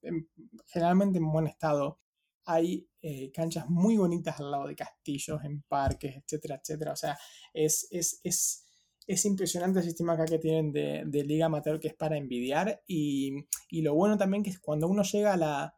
generalmente 0.68 1.20
en 1.20 1.32
buen 1.32 1.48
estado. 1.48 2.02
Hay 2.44 2.90
eh, 3.02 3.32
canchas 3.32 3.70
muy 3.70 3.96
bonitas 3.96 4.38
al 4.42 4.52
lado 4.52 4.68
de 4.68 4.76
castillos, 4.76 5.42
en 5.46 5.62
parques, 5.62 6.18
etcétera, 6.18 6.60
etcétera. 6.62 6.92
O 6.92 6.96
sea, 6.98 7.18
es, 7.54 7.88
es, 7.90 8.20
es 8.24 8.67
es 9.08 9.24
impresionante 9.26 9.80
el 9.80 9.86
sistema 9.86 10.14
acá 10.14 10.26
que 10.26 10.38
tienen 10.38 10.74
de, 10.74 11.24
liga 11.24 11.46
amateur 11.46 11.80
que 11.80 11.88
es 11.88 11.94
para 11.94 12.18
envidiar 12.18 12.84
y, 12.86 13.46
lo 13.72 13.96
bueno 13.96 14.18
también 14.18 14.44
que 14.44 14.50
es 14.50 14.60
cuando 14.60 14.88
uno 14.88 15.04
llega 15.04 15.34
a 15.34 15.38
la 15.38 15.76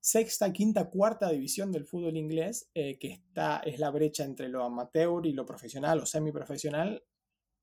sexta, 0.00 0.52
quinta, 0.52 0.88
cuarta 0.88 1.30
división 1.30 1.72
del 1.72 1.84
fútbol 1.84 2.16
inglés, 2.16 2.70
eh, 2.74 2.96
que 2.98 3.08
está, 3.08 3.58
es 3.58 3.80
la 3.80 3.90
brecha 3.90 4.24
entre 4.24 4.48
lo 4.48 4.62
amateur 4.62 5.26
y 5.26 5.32
lo 5.32 5.44
profesional 5.44 6.00
o 6.00 6.06
semiprofesional, 6.06 7.04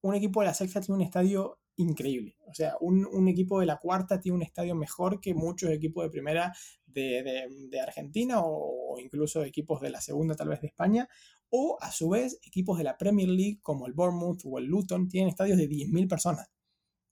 un 0.02 0.14
equipo 0.14 0.42
de 0.42 0.48
la 0.48 0.54
sexta 0.54 0.82
tiene 0.82 0.98
un 0.98 1.02
estadio 1.02 1.58
increíble. 1.78 2.38
O 2.48 2.54
sea, 2.54 2.76
un, 2.80 3.28
equipo 3.28 3.60
de 3.60 3.66
la 3.66 3.78
cuarta 3.78 4.20
tiene 4.20 4.38
un 4.38 4.44
estadio 4.44 4.76
mejor 4.76 5.20
que 5.20 5.34
muchos 5.34 5.70
equipos 5.72 6.04
de 6.04 6.10
primera 6.10 6.54
de, 6.86 7.80
Argentina 7.82 8.42
o, 8.42 8.98
incluso 9.00 9.44
equipos 9.44 9.82
de 9.82 9.90
la 9.90 10.02
segunda 10.02 10.36
tal 10.36 10.50
vez 10.50 10.62
de 10.62 10.68
España. 10.68 11.08
O 11.50 11.78
a 11.82 11.92
su 11.92 12.10
vez, 12.10 12.40
equipos 12.44 12.78
de 12.78 12.84
la 12.84 12.98
Premier 12.98 13.30
League 13.30 13.60
como 13.62 13.88
el 13.88 13.94
Bournemouth 13.94 14.42
o 14.46 14.58
el 14.58 14.66
Luton 14.66 15.08
tienen 15.08 15.30
estadios 15.30 15.58
de 15.58 15.70
10.000 15.70 16.08
personas. 16.08 16.50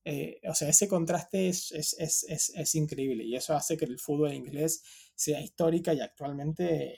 Eh, 0.05 0.41
o 0.49 0.53
sea, 0.53 0.67
ese 0.67 0.87
contraste 0.87 1.47
es, 1.47 1.71
es, 1.71 2.75
increíble 2.75 3.23
y 3.23 3.35
eso 3.35 3.55
hace 3.55 3.77
que 3.77 3.85
el 3.85 3.99
fútbol 3.99 4.33
inglés 4.33 4.83
sea 5.15 5.39
histórica 5.39 5.93
y 5.93 6.01
actualmente 6.01 6.97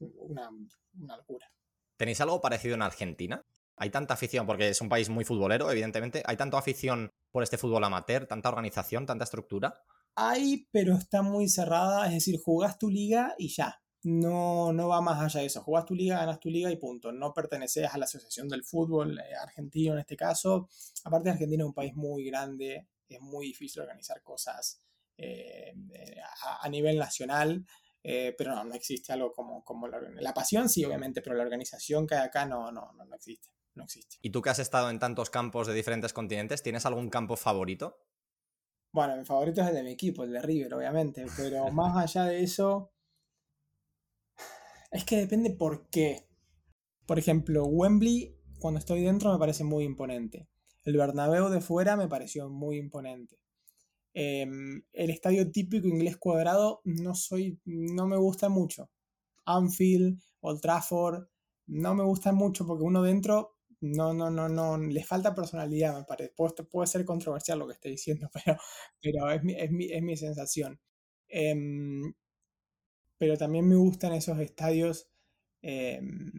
una, 0.00 0.48
una 0.98 1.16
locura. 1.16 1.52
¿Tenéis 1.98 2.20
algo 2.22 2.40
parecido 2.40 2.74
en 2.74 2.82
Argentina? 2.82 3.44
Hay 3.78 3.90
tanta 3.90 4.14
afición, 4.14 4.46
porque 4.46 4.68
es 4.68 4.80
un 4.80 4.88
país 4.88 5.08
muy 5.08 5.24
futbolero, 5.24 5.70
evidentemente. 5.70 6.22
¿Hay 6.26 6.36
tanta 6.36 6.58
afición 6.58 7.12
por 7.30 7.42
este 7.42 7.58
fútbol 7.58 7.84
amateur, 7.84 8.26
tanta 8.26 8.48
organización, 8.48 9.06
tanta 9.06 9.24
estructura? 9.24 9.82
Hay, 10.16 10.66
pero 10.72 10.96
está 10.96 11.22
muy 11.22 11.48
cerrada. 11.48 12.06
Es 12.06 12.14
decir, 12.14 12.40
jugás 12.42 12.78
tu 12.78 12.90
liga 12.90 13.34
y 13.38 13.48
ya. 13.48 13.80
No, 14.02 14.72
no 14.72 14.88
va 14.88 15.00
más 15.00 15.20
allá 15.20 15.40
de 15.40 15.46
eso. 15.46 15.62
Jugás 15.62 15.84
tu 15.84 15.94
liga, 15.94 16.18
ganas 16.18 16.40
tu 16.40 16.50
liga 16.50 16.70
y 16.70 16.76
punto. 16.76 17.12
No 17.12 17.32
perteneces 17.32 17.88
a 17.92 17.98
la 17.98 18.04
Asociación 18.04 18.48
del 18.48 18.64
Fútbol 18.64 19.18
eh, 19.18 19.34
Argentino 19.40 19.94
en 19.94 20.00
este 20.00 20.16
caso. 20.16 20.68
Aparte, 21.04 21.30
Argentina 21.30 21.62
es 21.62 21.68
un 21.68 21.74
país 21.74 21.94
muy 21.94 22.24
grande. 22.24 22.88
Es 23.08 23.20
muy 23.20 23.46
difícil 23.46 23.82
organizar 23.82 24.22
cosas 24.22 24.80
eh, 25.16 25.72
eh, 25.92 26.16
a, 26.62 26.68
nivel 26.68 26.98
nacional. 26.98 27.64
pero 28.02 28.54
no, 28.54 28.64
no 28.64 28.74
existe 28.74 29.12
algo 29.12 29.32
como, 29.32 29.88
la, 29.88 30.00
la, 30.00 30.34
pasión, 30.34 30.68
sí, 30.68 30.84
obviamente, 30.84 31.20
pero 31.22 31.36
la 31.36 31.42
organización 31.42 32.06
que 32.06 32.14
hay 32.14 32.26
acá 32.26 32.44
no, 32.44 32.70
no, 32.72 32.92
no, 32.92 33.04
no 33.04 33.14
existe 33.16 33.50
no 33.78 33.84
existe. 33.84 34.16
¿Y 34.20 34.30
tú 34.30 34.42
que 34.42 34.50
has 34.50 34.58
estado 34.58 34.90
en 34.90 34.98
tantos 34.98 35.30
campos 35.30 35.66
de 35.66 35.74
diferentes 35.74 36.12
continentes, 36.12 36.62
¿tienes 36.62 36.84
algún 36.84 37.08
campo 37.08 37.36
favorito? 37.36 38.04
Bueno, 38.92 39.16
mi 39.16 39.24
favorito 39.24 39.62
es 39.62 39.68
el 39.68 39.74
de 39.74 39.82
mi 39.82 39.92
equipo, 39.92 40.24
el 40.24 40.32
de 40.32 40.42
River, 40.42 40.74
obviamente, 40.74 41.26
pero 41.36 41.70
más 41.72 41.96
allá 41.96 42.26
de 42.26 42.42
eso, 42.42 42.92
es 44.90 45.04
que 45.04 45.16
depende 45.16 45.50
por 45.50 45.88
qué. 45.88 46.28
Por 47.06 47.18
ejemplo, 47.18 47.64
Wembley, 47.64 48.36
cuando 48.58 48.78
estoy 48.78 49.02
dentro, 49.02 49.32
me 49.32 49.38
parece 49.38 49.64
muy 49.64 49.84
imponente. 49.84 50.48
El 50.84 50.96
Bernabéu 50.96 51.48
de 51.48 51.60
fuera 51.60 51.96
me 51.96 52.08
pareció 52.08 52.48
muy 52.48 52.78
imponente. 52.78 53.38
Em, 54.14 54.82
el 54.92 55.10
estadio 55.10 55.50
típico 55.52 55.86
inglés 55.86 56.16
cuadrado 56.16 56.80
no 56.84 57.14
soy, 57.14 57.60
no 57.64 58.06
me 58.06 58.16
gusta 58.16 58.48
mucho. 58.48 58.90
Anfield, 59.44 60.20
Old 60.40 60.60
Trafford, 60.60 61.28
no 61.66 61.94
me 61.94 62.04
gusta 62.04 62.32
mucho 62.32 62.66
porque 62.66 62.84
uno 62.84 63.02
dentro 63.02 63.57
no, 63.80 64.12
no, 64.12 64.30
no, 64.30 64.48
no, 64.48 64.78
le 64.78 65.04
falta 65.04 65.34
personalidad, 65.34 65.96
me 65.96 66.04
parece. 66.04 66.32
Puede, 66.36 66.86
ser 66.86 67.04
controversial 67.04 67.58
lo 67.58 67.66
que 67.66 67.74
estoy 67.74 67.92
diciendo, 67.92 68.28
pero, 68.44 68.58
pero 69.00 69.30
es, 69.30 69.42
mi, 69.44 69.54
es, 69.54 69.70
mi, 69.70 69.92
es 69.92 70.02
mi 70.02 70.16
sensación. 70.16 70.80
Em, 71.28 72.14
pero 73.18 73.36
también 73.36 73.68
me 73.68 73.76
gustan 73.76 74.12
esos 74.12 74.38
estadios 74.40 75.08
em, 75.62 76.32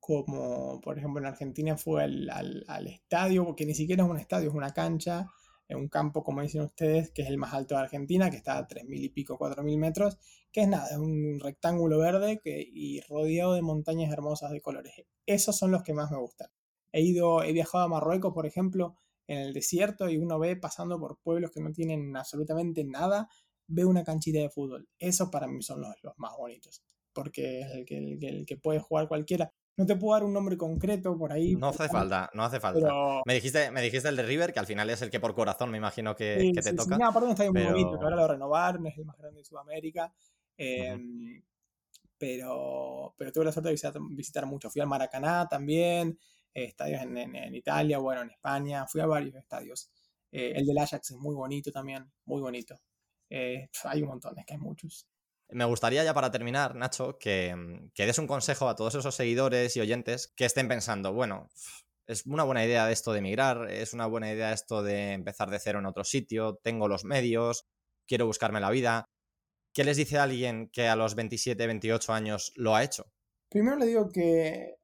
como, 0.00 0.80
por 0.80 0.98
ejemplo, 0.98 1.20
en 1.20 1.26
Argentina 1.26 1.76
fue 1.76 2.04
al, 2.04 2.30
al, 2.68 2.86
estadio, 2.86 3.44
porque 3.44 3.66
ni 3.66 3.74
siquiera 3.74 4.04
es 4.04 4.10
un 4.10 4.18
estadio, 4.18 4.48
es 4.50 4.54
una 4.54 4.72
cancha, 4.72 5.26
en 5.68 5.78
un 5.78 5.88
campo, 5.88 6.22
como 6.22 6.42
dicen 6.42 6.62
ustedes, 6.62 7.10
que 7.10 7.22
es 7.22 7.28
el 7.28 7.38
más 7.38 7.52
alto 7.54 7.74
de 7.74 7.82
Argentina, 7.82 8.30
que 8.30 8.36
está 8.36 8.58
a 8.58 8.68
3.000 8.68 9.02
y 9.04 9.08
pico, 9.08 9.36
4.000 9.38 9.78
metros, 9.78 10.18
que 10.52 10.62
es 10.62 10.68
nada, 10.68 10.88
es 10.90 10.96
un 10.96 11.40
rectángulo 11.40 11.98
verde 11.98 12.40
que, 12.42 12.64
y 12.72 13.00
rodeado 13.00 13.54
de 13.54 13.62
montañas 13.62 14.12
hermosas 14.12 14.52
de 14.52 14.60
colores. 14.60 14.94
Esos 15.26 15.56
son 15.56 15.72
los 15.72 15.82
que 15.82 15.92
más 15.92 16.10
me 16.12 16.18
gustan. 16.18 16.48
He 16.96 17.02
ido, 17.02 17.42
he 17.42 17.52
viajado 17.52 17.84
a 17.84 17.88
Marruecos, 17.88 18.32
por 18.32 18.46
ejemplo, 18.46 18.96
en 19.26 19.38
el 19.38 19.52
desierto 19.52 20.08
y 20.08 20.16
uno 20.16 20.38
ve 20.38 20.56
pasando 20.56 20.98
por 20.98 21.18
pueblos 21.18 21.50
que 21.50 21.60
no 21.60 21.70
tienen 21.70 22.16
absolutamente 22.16 22.84
nada, 22.84 23.28
ve 23.66 23.84
una 23.84 24.02
canchita 24.02 24.38
de 24.38 24.48
fútbol. 24.48 24.88
Esos 24.98 25.28
para 25.28 25.46
mí 25.46 25.60
son 25.60 25.82
los, 25.82 25.94
más 26.16 26.32
bonitos, 26.38 26.82
porque 27.12 27.60
es 27.60 27.70
el 27.72 27.84
que, 27.84 27.98
el, 27.98 28.46
que 28.46 28.56
puede 28.56 28.80
jugar 28.80 29.08
cualquiera. 29.08 29.52
No 29.76 29.84
te 29.84 29.94
puedo 29.96 30.14
dar 30.14 30.24
un 30.24 30.32
nombre 30.32 30.56
concreto 30.56 31.18
por 31.18 31.34
ahí. 31.34 31.54
No 31.54 31.68
hace 31.68 31.86
falta, 31.86 32.30
no 32.32 32.44
hace 32.44 32.60
falta. 32.60 32.88
Me, 33.26 33.34
dijiste, 33.34 33.70
me 33.70 33.82
dijiste 33.82 34.08
el 34.08 34.16
de 34.16 34.22
River, 34.22 34.54
que 34.54 34.60
al 34.60 34.66
final 34.66 34.88
es 34.88 35.02
el 35.02 35.10
que 35.10 35.20
por 35.20 35.34
corazón 35.34 35.70
me 35.70 35.76
imagino 35.76 36.16
que, 36.16 36.50
te 36.54 36.72
toca. 36.72 36.94
Sí. 36.94 37.00
No, 37.02 37.08
aparte 37.08 37.30
está 37.30 37.52
muy 37.52 37.62
bonito, 37.62 37.98
que 37.98 38.04
ahora 38.04 38.16
lo 38.16 38.28
renovaron, 38.28 38.86
es 38.86 38.96
el 38.96 39.04
más 39.04 39.18
grande 39.18 39.40
de 39.40 39.44
Sudamérica. 39.44 40.14
Em, 40.56 41.42
pero, 42.16 43.14
pero 43.18 43.32
tuve 43.32 43.44
la 43.44 43.52
suerte 43.52 43.68
de 43.68 44.00
visitar, 44.12 44.46
mucho. 44.46 44.70
Fui 44.70 44.80
al 44.80 44.88
Maracaná 44.88 45.46
también, 45.46 46.08
eh, 46.08 46.18
estadios 46.64 47.02
en, 47.02 47.54
Italia, 47.54 47.98
bueno, 47.98 48.22
en 48.22 48.30
España, 48.30 48.86
fui 48.86 49.00
a 49.00 49.06
varios 49.06 49.34
estadios. 49.34 49.90
Eh, 50.32 50.52
el 50.56 50.66
del 50.66 50.78
Ajax 50.78 51.10
es 51.10 51.16
muy 51.16 51.34
bonito 51.34 51.70
también, 51.70 52.10
muy 52.24 52.40
bonito. 52.40 52.80
Eh, 53.30 53.68
hay 53.84 54.02
un 54.02 54.08
montón, 54.08 54.38
es 54.38 54.46
que 54.46 54.54
hay 54.54 54.60
muchos. 54.60 55.06
Me 55.48 55.64
gustaría 55.64 56.02
ya 56.02 56.14
para 56.14 56.30
terminar, 56.30 56.74
Nacho, 56.74 57.18
que, 57.18 57.54
que, 57.94 58.06
des 58.06 58.18
un 58.18 58.26
consejo 58.26 58.68
a 58.68 58.74
todos 58.74 58.96
esos 58.96 59.14
seguidores 59.14 59.76
y 59.76 59.80
oyentes 59.80 60.32
que 60.36 60.44
estén 60.44 60.66
pensando, 60.66 61.12
bueno, 61.12 61.48
es 62.06 62.26
una 62.26 62.44
buena 62.44 62.64
idea 62.64 62.90
esto 62.90 63.12
de 63.12 63.18
emigrar, 63.18 63.70
es 63.70 63.92
una 63.92 64.06
buena 64.06 64.32
idea 64.32 64.52
esto 64.52 64.82
de 64.82 65.12
empezar 65.12 65.50
de 65.50 65.58
cero 65.58 65.78
en 65.80 65.86
otro 65.86 66.04
sitio, 66.04 66.56
tengo 66.62 66.88
los 66.88 67.04
medios, 67.04 67.66
quiero 68.06 68.26
buscarme 68.26 68.60
la 68.60 68.70
vida. 68.70 69.08
¿Qué 69.72 69.84
les 69.84 69.96
dice 69.96 70.18
a 70.18 70.22
alguien 70.22 70.70
que 70.72 70.88
a 70.88 70.96
los 70.96 71.14
27, 71.14 71.66
28 71.66 72.12
años 72.12 72.52
lo 72.56 72.74
ha 72.74 72.82
hecho? 72.82 73.12
Primero 73.50 73.76
le 73.76 73.86
digo 73.86 74.08
que, 74.10 74.75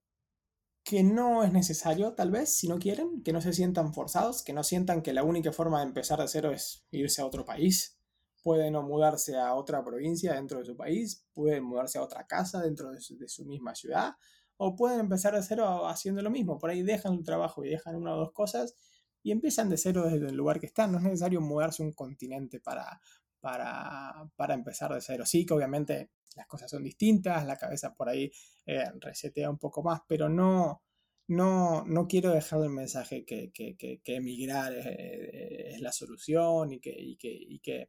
que 0.85 1.03
no 1.03 1.45
es 1.45 1.53
necesario, 1.53 2.15
tal 2.15 2.31
vez, 2.31 2.57
si 2.57 2.69
no 2.69 2.79
quieren, 2.79 3.23
que 3.23 3.33
no 3.33 3.41
se 3.41 3.53
sientan 3.53 3.95
forzados, 3.95 4.43
que 4.43 4.53
no 4.53 4.65
sientan 4.65 5.03
que 5.03 5.13
la 5.13 5.23
única 5.25 5.53
forma 5.53 5.79
de 5.79 5.87
empezar 5.87 6.21
de 6.21 6.29
cero 6.29 6.51
es 6.51 6.85
irse 6.91 7.23
a 7.23 7.27
otro 7.27 7.45
país 7.45 7.99
pueden 8.43 8.75
mudarse 8.75 9.37
a 9.37 9.55
otra 9.55 9.85
provincia 9.85 10.35
dentro 10.35 10.59
de 10.59 10.65
su 10.65 10.77
país, 10.77 11.25
pueden 11.33 11.65
mudarse 11.65 11.99
a 11.99 12.03
otra 12.03 12.27
casa 12.27 12.61
dentro 12.61 12.91
de 12.91 13.01
su, 13.01 13.45
misma 13.45 13.75
ciudad, 13.75 14.15
o 14.57 14.75
pueden 14.75 15.01
empezar 15.01 15.35
de 15.35 15.43
cero 15.43 15.87
haciendo 15.87 16.23
lo 16.23 16.31
mismo. 16.31 16.59
Por 16.59 16.71
ahí 16.71 16.83
dejan 16.83 17.13
un 17.13 17.25
trabajo 17.25 17.65
y 17.65 17.71
dejan 17.71 17.97
una 17.97 18.15
o 18.15 18.19
dos 18.19 18.33
cosas 18.33 18.75
y 19.23 19.31
empiezan 19.31 19.69
de 19.69 19.77
cero 19.77 20.05
desde 20.05 20.29
el 20.29 20.37
lugar 20.37 20.61
que 20.61 20.67
están. 20.67 20.93
No 20.93 20.99
es 20.99 21.05
necesario 21.05 21.41
mudarse 21.41 21.83
un 21.83 21.93
continente 21.93 22.61
para, 22.61 23.01
para, 23.41 24.29
para 24.37 24.55
empezar 24.55 24.93
de 24.93 25.01
cero. 25.01 25.25
Sí 25.25 25.47
que 25.47 25.55
obviamente 25.55 26.11
las 26.37 26.47
cosas 26.47 26.71
son 26.71 26.83
distintas, 26.83 27.47
la 27.47 27.57
cabeza 27.57 27.95
por 27.95 28.09
ahí 28.09 28.31
eh, 28.67 28.85
resetea 29.01 29.51
un 29.51 29.59
poco 29.59 29.83
más, 29.83 30.01
pero 30.09 30.29
no, 30.29 30.83
no, 31.29 31.85
no 31.87 32.07
quiero 32.07 32.31
dejar 32.31 32.63
el 32.63 32.71
mensaje 32.71 33.25
que, 33.25 33.51
que, 33.53 33.77
que, 33.77 34.17
emigrar 34.17 34.73
es, 34.75 35.81
la 35.81 35.93
solución 35.93 36.73
y 36.73 36.81
que, 36.81 36.95
y 36.97 37.17
que, 37.17 37.89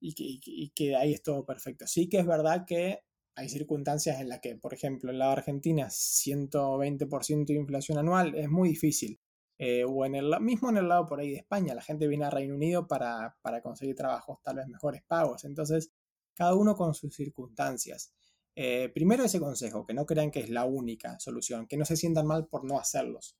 y 0.00 0.70
que, 0.70 0.96
ahí 0.96 1.12
es 1.12 1.22
todo 1.22 1.44
perfecto. 1.44 1.86
Sí 1.86 2.08
que 2.08 2.18
es 2.18 2.26
verdad 2.26 2.64
que 2.66 3.00
hay 3.34 3.48
circunstancias 3.48 4.20
en 4.20 4.28
las 4.28 4.40
que, 4.40 4.56
por 4.56 4.74
ejemplo, 4.74 5.10
en 5.10 5.18
la 5.18 5.32
Argentina, 5.32 5.88
120% 5.88 7.46
de 7.46 7.54
inflación 7.54 7.98
anual 7.98 8.34
es 8.34 8.48
muy 8.48 8.70
difícil. 8.70 9.20
Eh, 9.58 9.84
o 9.84 10.04
en 10.04 10.16
el 10.16 10.28
mismo 10.40 10.70
en 10.70 10.78
el 10.78 10.88
lado 10.88 11.06
por 11.06 11.20
ahí 11.20 11.30
de 11.30 11.36
España, 11.36 11.74
la 11.74 11.82
gente 11.82 12.08
viene 12.08 12.24
a 12.24 12.30
Reino 12.30 12.54
Unido 12.54 12.88
para, 12.88 13.36
conseguir 13.62 13.94
trabajos 13.94 14.38
tal 14.42 14.56
vez 14.56 14.66
mejores 14.68 15.02
pagos. 15.06 15.44
Entonces, 15.44 15.92
cada 16.34 16.54
uno 16.54 16.76
con 16.76 16.94
sus 16.94 17.14
circunstancias. 17.14 18.12
Eh, 18.54 18.90
primero 18.94 19.24
ese 19.24 19.40
consejo, 19.40 19.86
que 19.86 19.94
no 19.94 20.06
crean 20.06 20.30
que 20.30 20.40
es 20.40 20.50
la 20.50 20.64
única 20.64 21.18
solución, 21.18 21.66
que 21.66 21.76
no 21.76 21.84
se 21.84 21.96
sientan 21.96 22.26
mal 22.26 22.46
por 22.46 22.64
no 22.64 22.78
hacerlos. 22.78 23.36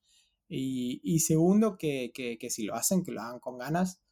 Y, 0.54 1.20
segundo, 1.20 1.78
que, 1.78 2.12
que, 2.12 2.50
si 2.50 2.64
lo 2.64 2.74
hacen, 2.74 3.02
que 3.02 3.12
lo 3.12 3.22
hagan 3.22 3.40
con 3.40 3.56
ganas, 3.56 4.02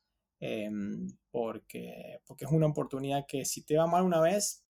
Em, 0.40 1.06
porque, 1.30 2.22
porque 2.26 2.46
es 2.46 2.50
una 2.50 2.66
oportunidad 2.66 3.26
que 3.28 3.44
si 3.44 3.62
te 3.62 3.76
va 3.76 3.86
mal 3.86 4.04
una 4.04 4.20
vez, 4.22 4.64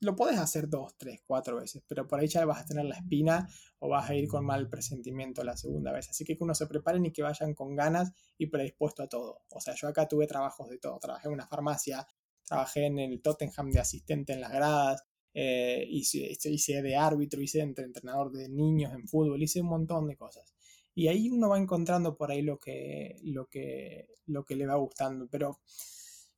lo 0.00 0.16
puedes 0.16 0.36
hacer 0.38 0.68
dos, 0.68 0.96
tres, 0.98 1.20
cuatro 1.24 1.56
veces, 1.56 1.84
pero 1.86 2.08
por 2.08 2.18
ahí 2.18 2.26
ya 2.26 2.44
vas 2.44 2.62
a 2.62 2.66
tener 2.66 2.84
la 2.86 2.96
espina 2.96 3.48
o 3.78 3.88
vas 3.88 4.10
a 4.10 4.16
ir 4.16 4.26
con 4.26 4.44
mal 4.44 4.68
presentimiento 4.68 5.44
la 5.44 5.56
segunda 5.56 5.92
vez. 5.92 6.10
Así 6.10 6.24
que 6.24 6.36
que 6.36 6.42
uno 6.42 6.56
se 6.56 6.66
preparen 6.66 7.06
y 7.06 7.12
que 7.12 7.22
vayan 7.22 7.54
con 7.54 7.76
ganas 7.76 8.12
y 8.36 8.48
predispuesto 8.48 9.04
a 9.04 9.08
todo. 9.08 9.42
O 9.50 9.60
sea, 9.60 9.74
yo 9.76 9.86
acá 9.86 10.08
tuve 10.08 10.26
trabajos 10.26 10.68
de 10.68 10.78
todo. 10.78 10.98
Trabajé 10.98 11.28
en 11.28 11.34
una 11.34 11.46
farmacia, 11.46 12.04
trabajé 12.52 12.84
en 12.86 12.98
el 12.98 13.22
Tottenham 13.22 13.70
de 13.70 13.80
asistente 13.80 14.34
en 14.34 14.42
las 14.42 14.52
gradas, 14.52 15.02
eh, 15.32 15.86
hice, 15.88 16.36
hice 16.44 16.82
de 16.82 16.96
árbitro, 16.96 17.40
hice 17.40 17.58
de 17.58 17.82
entrenador 17.82 18.30
de 18.30 18.50
niños 18.50 18.92
en 18.92 19.08
fútbol, 19.08 19.42
hice 19.42 19.62
un 19.62 19.68
montón 19.68 20.06
de 20.06 20.16
cosas. 20.16 20.54
Y 20.94 21.08
ahí 21.08 21.30
uno 21.30 21.48
va 21.48 21.58
encontrando 21.58 22.14
por 22.14 22.30
ahí 22.30 22.42
lo 22.42 22.58
que, 22.58 23.16
lo 23.22 23.46
que, 23.46 24.08
lo 24.26 24.44
que 24.44 24.56
le 24.56 24.66
va 24.66 24.74
gustando. 24.76 25.26
Pero 25.30 25.60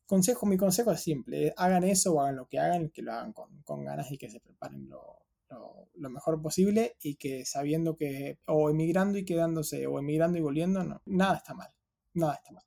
consejo, 0.07 0.46
mi 0.46 0.57
consejo 0.57 0.92
es 0.92 1.00
simple, 1.00 1.53
hagan 1.57 1.83
eso 1.83 2.14
o 2.14 2.20
hagan 2.20 2.37
lo 2.37 2.46
que 2.46 2.61
hagan, 2.61 2.90
que 2.90 3.03
lo 3.03 3.12
hagan 3.12 3.33
con, 3.33 3.85
ganas 3.85 4.12
y 4.12 4.16
que 4.18 4.31
se 4.31 4.38
preparen 4.38 4.88
lo, 4.88 5.20
mejor 5.96 6.40
posible 6.40 6.96
y 7.03 7.16
que 7.16 7.44
sabiendo 7.44 7.96
que 7.96 8.38
o 8.46 8.70
emigrando 8.70 9.18
y 9.18 9.24
quedándose 9.24 9.87
o 9.88 9.98
emigrando 9.98 10.38
y 10.38 10.42
volviendo, 10.42 10.85
no, 10.85 11.03
nada 11.07 11.38
está 11.38 11.55
mal, 11.55 11.70
nada 12.12 12.35
está 12.35 12.53
mal. 12.53 12.64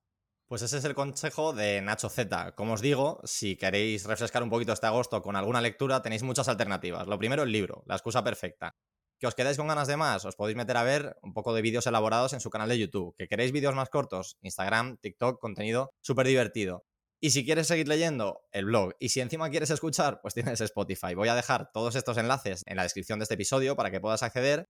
Pues 0.47 0.61
ese 0.61 0.77
es 0.77 0.85
el 0.85 0.95
consejo 0.95 1.51
de 1.51 1.81
Nacho 1.81 2.09
Z. 2.09 2.55
Como 2.55 2.73
os 2.73 2.81
digo, 2.81 3.19
si 3.25 3.57
queréis 3.57 4.05
refrescar 4.05 4.43
un 4.43 4.49
poquito 4.49 4.71
este 4.71 4.87
agosto 4.87 5.21
con 5.21 5.35
alguna 5.35 5.59
lectura, 5.59 6.01
tenéis 6.01 6.23
muchas 6.23 6.47
alternativas. 6.47 7.05
Lo 7.05 7.19
primero, 7.19 7.43
el 7.43 7.51
libro, 7.51 7.83
La 7.85 7.95
excusa 7.95 8.23
perfecta 8.23 8.75
que 9.19 9.27
os 9.27 9.35
quedáis 9.35 9.57
con 9.57 9.67
ganas 9.67 9.87
de 9.87 9.97
más, 9.97 10.25
os 10.25 10.35
podéis 10.35 10.57
meter 10.57 10.77
a 10.77 10.83
ver 10.83 11.17
un 11.21 11.33
poco 11.33 11.53
de 11.53 11.61
vídeos 11.61 11.87
elaborados 11.87 12.33
en 12.33 12.39
su 12.39 12.49
canal 12.49 12.69
de 12.69 12.77
YouTube. 12.77 13.15
Que 13.17 13.27
queréis 13.27 13.51
vídeos 13.51 13.73
más 13.73 13.89
cortos, 13.89 14.37
Instagram, 14.41 14.97
TikTok, 14.97 15.39
contenido 15.39 15.91
súper 16.01 16.27
divertido. 16.27 16.85
Y 17.19 17.31
si 17.31 17.43
quieres 17.43 17.65
seguir 17.65 17.87
leyendo, 17.87 18.41
el 18.51 18.65
blog. 18.65 18.93
Y 18.99 19.09
si 19.09 19.21
encima 19.21 19.49
quieres 19.49 19.71
escuchar, 19.71 20.19
pues 20.21 20.35
tienes 20.35 20.61
Spotify. 20.61 21.15
Voy 21.15 21.29
a 21.29 21.35
dejar 21.35 21.71
todos 21.73 21.95
estos 21.95 22.17
enlaces 22.17 22.61
en 22.67 22.77
la 22.77 22.83
descripción 22.83 23.17
de 23.17 23.23
este 23.23 23.33
episodio 23.33 23.75
para 23.75 23.89
que 23.89 23.99
puedas 23.99 24.21
acceder. 24.21 24.69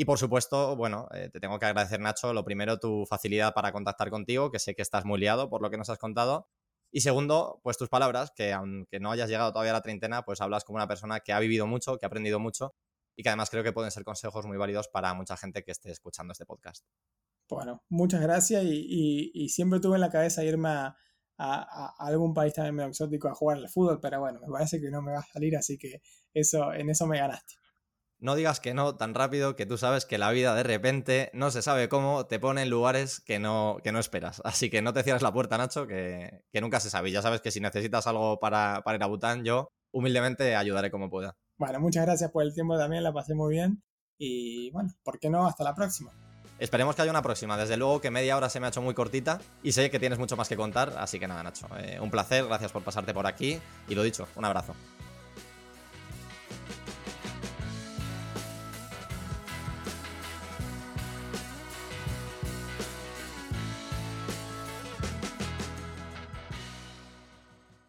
Y 0.00 0.04
por 0.04 0.16
supuesto, 0.16 0.76
bueno, 0.76 1.08
eh, 1.12 1.28
te 1.28 1.40
tengo 1.40 1.58
que 1.58 1.66
agradecer, 1.66 1.98
Nacho, 1.98 2.32
lo 2.32 2.44
primero, 2.44 2.78
tu 2.78 3.04
facilidad 3.04 3.52
para 3.52 3.72
contactar 3.72 4.10
contigo, 4.10 4.52
que 4.52 4.60
sé 4.60 4.76
que 4.76 4.82
estás 4.82 5.04
muy 5.04 5.18
liado 5.18 5.50
por 5.50 5.60
lo 5.60 5.70
que 5.70 5.76
nos 5.76 5.90
has 5.90 5.98
contado. 5.98 6.46
Y 6.92 7.00
segundo, 7.00 7.58
pues 7.64 7.78
tus 7.78 7.88
palabras, 7.88 8.30
que 8.30 8.52
aunque 8.52 9.00
no 9.00 9.10
hayas 9.10 9.28
llegado 9.28 9.50
todavía 9.50 9.72
a 9.72 9.74
la 9.74 9.82
treintena, 9.82 10.22
pues 10.22 10.40
hablas 10.40 10.62
como 10.62 10.76
una 10.76 10.86
persona 10.86 11.18
que 11.18 11.32
ha 11.32 11.40
vivido 11.40 11.66
mucho, 11.66 11.98
que 11.98 12.06
ha 12.06 12.10
aprendido 12.10 12.38
mucho 12.38 12.76
y 13.16 13.24
que 13.24 13.28
además 13.28 13.50
creo 13.50 13.64
que 13.64 13.72
pueden 13.72 13.90
ser 13.90 14.04
consejos 14.04 14.46
muy 14.46 14.56
válidos 14.56 14.86
para 14.86 15.12
mucha 15.14 15.36
gente 15.36 15.64
que 15.64 15.72
esté 15.72 15.90
escuchando 15.90 16.30
este 16.30 16.46
podcast. 16.46 16.86
Bueno, 17.50 17.82
muchas 17.88 18.20
gracias 18.20 18.62
y, 18.64 19.48
siempre 19.48 19.80
tuve 19.80 19.96
en 19.96 20.02
la 20.02 20.10
cabeza 20.10 20.44
irme 20.44 20.68
a, 20.68 20.96
algún 21.98 22.34
país 22.34 22.54
también 22.54 22.76
medio 22.76 22.90
exótico 22.90 23.26
a 23.26 23.34
jugar 23.34 23.58
al 23.58 23.68
fútbol, 23.68 23.98
pero 24.00 24.20
bueno, 24.20 24.38
me 24.38 24.46
parece 24.46 24.80
que 24.80 24.92
no 24.92 25.02
me 25.02 25.10
va 25.10 25.18
a 25.18 25.26
salir, 25.26 25.56
así 25.56 25.76
que 25.76 26.02
eso, 26.32 26.72
en 26.72 26.88
eso 26.88 27.04
me 27.08 27.18
ganaste. 27.18 27.54
No 28.20 28.34
digas 28.34 28.58
que 28.58 28.74
no 28.74 28.96
tan 28.96 29.14
rápido 29.14 29.54
que 29.54 29.66
tú 29.66 29.78
sabes 29.78 30.04
que 30.04 30.18
la 30.18 30.30
vida 30.30 30.54
de 30.54 30.64
repente, 30.64 31.30
no 31.32 31.50
se 31.50 31.62
sabe 31.62 31.88
cómo, 31.88 32.26
te 32.26 32.40
pone 32.40 32.62
en 32.62 32.70
lugares 32.70 33.20
que 33.20 33.38
no, 33.38 33.78
que 33.84 33.92
no 33.92 34.00
esperas. 34.00 34.42
Así 34.44 34.70
que 34.70 34.82
no 34.82 34.92
te 34.92 35.02
cierres 35.04 35.22
la 35.22 35.32
puerta, 35.32 35.56
Nacho, 35.56 35.86
que, 35.86 36.42
nunca 36.60 36.80
se 36.80 36.90
sabe. 36.90 37.12
ya 37.12 37.22
sabes 37.22 37.40
que 37.40 37.50
si 37.50 37.60
necesitas 37.60 38.06
algo 38.06 38.40
para, 38.40 38.82
para 38.84 38.96
ir 38.96 39.02
a 39.02 39.06
Bután, 39.06 39.44
yo 39.44 39.68
humildemente 39.92 40.56
ayudaré 40.56 40.90
como 40.90 41.10
pueda. 41.10 41.36
Bueno, 41.58 41.80
muchas 41.80 42.06
gracias 42.06 42.30
por 42.30 42.42
el 42.42 42.54
tiempo 42.54 42.76
también, 42.76 43.02
la 43.02 43.12
pasé 43.12 43.34
muy 43.34 43.54
bien. 43.54 43.82
Y 44.18 44.70
bueno, 44.72 44.90
¿por 45.04 45.18
qué 45.18 45.30
no? 45.30 45.46
Hasta 45.46 45.64
la 45.64 45.74
próxima. 45.74 46.12
Esperemos 46.58 46.96
que 46.96 47.02
haya 47.02 47.10
una 47.10 47.22
próxima. 47.22 47.56
Desde 47.56 47.76
luego 47.76 48.00
que 48.00 48.10
media 48.10 48.36
hora 48.36 48.48
se 48.48 48.58
me 48.58 48.66
ha 48.66 48.70
hecho 48.70 48.82
muy 48.82 48.94
cortita 48.94 49.40
y 49.62 49.72
sé 49.72 49.90
que 49.90 50.00
tienes 50.00 50.18
mucho 50.18 50.36
más 50.36 50.48
que 50.48 50.56
contar. 50.56 50.92
Así 50.98 51.20
que 51.20 51.28
nada, 51.28 51.42
Nacho, 51.42 51.68
eh, 51.78 51.98
un 52.00 52.10
placer, 52.10 52.46
gracias 52.46 52.72
por 52.72 52.82
pasarte 52.82 53.14
por 53.14 53.26
aquí 53.26 53.60
y 53.88 53.94
lo 53.94 54.02
dicho, 54.02 54.26
un 54.34 54.44
abrazo. 54.44 54.74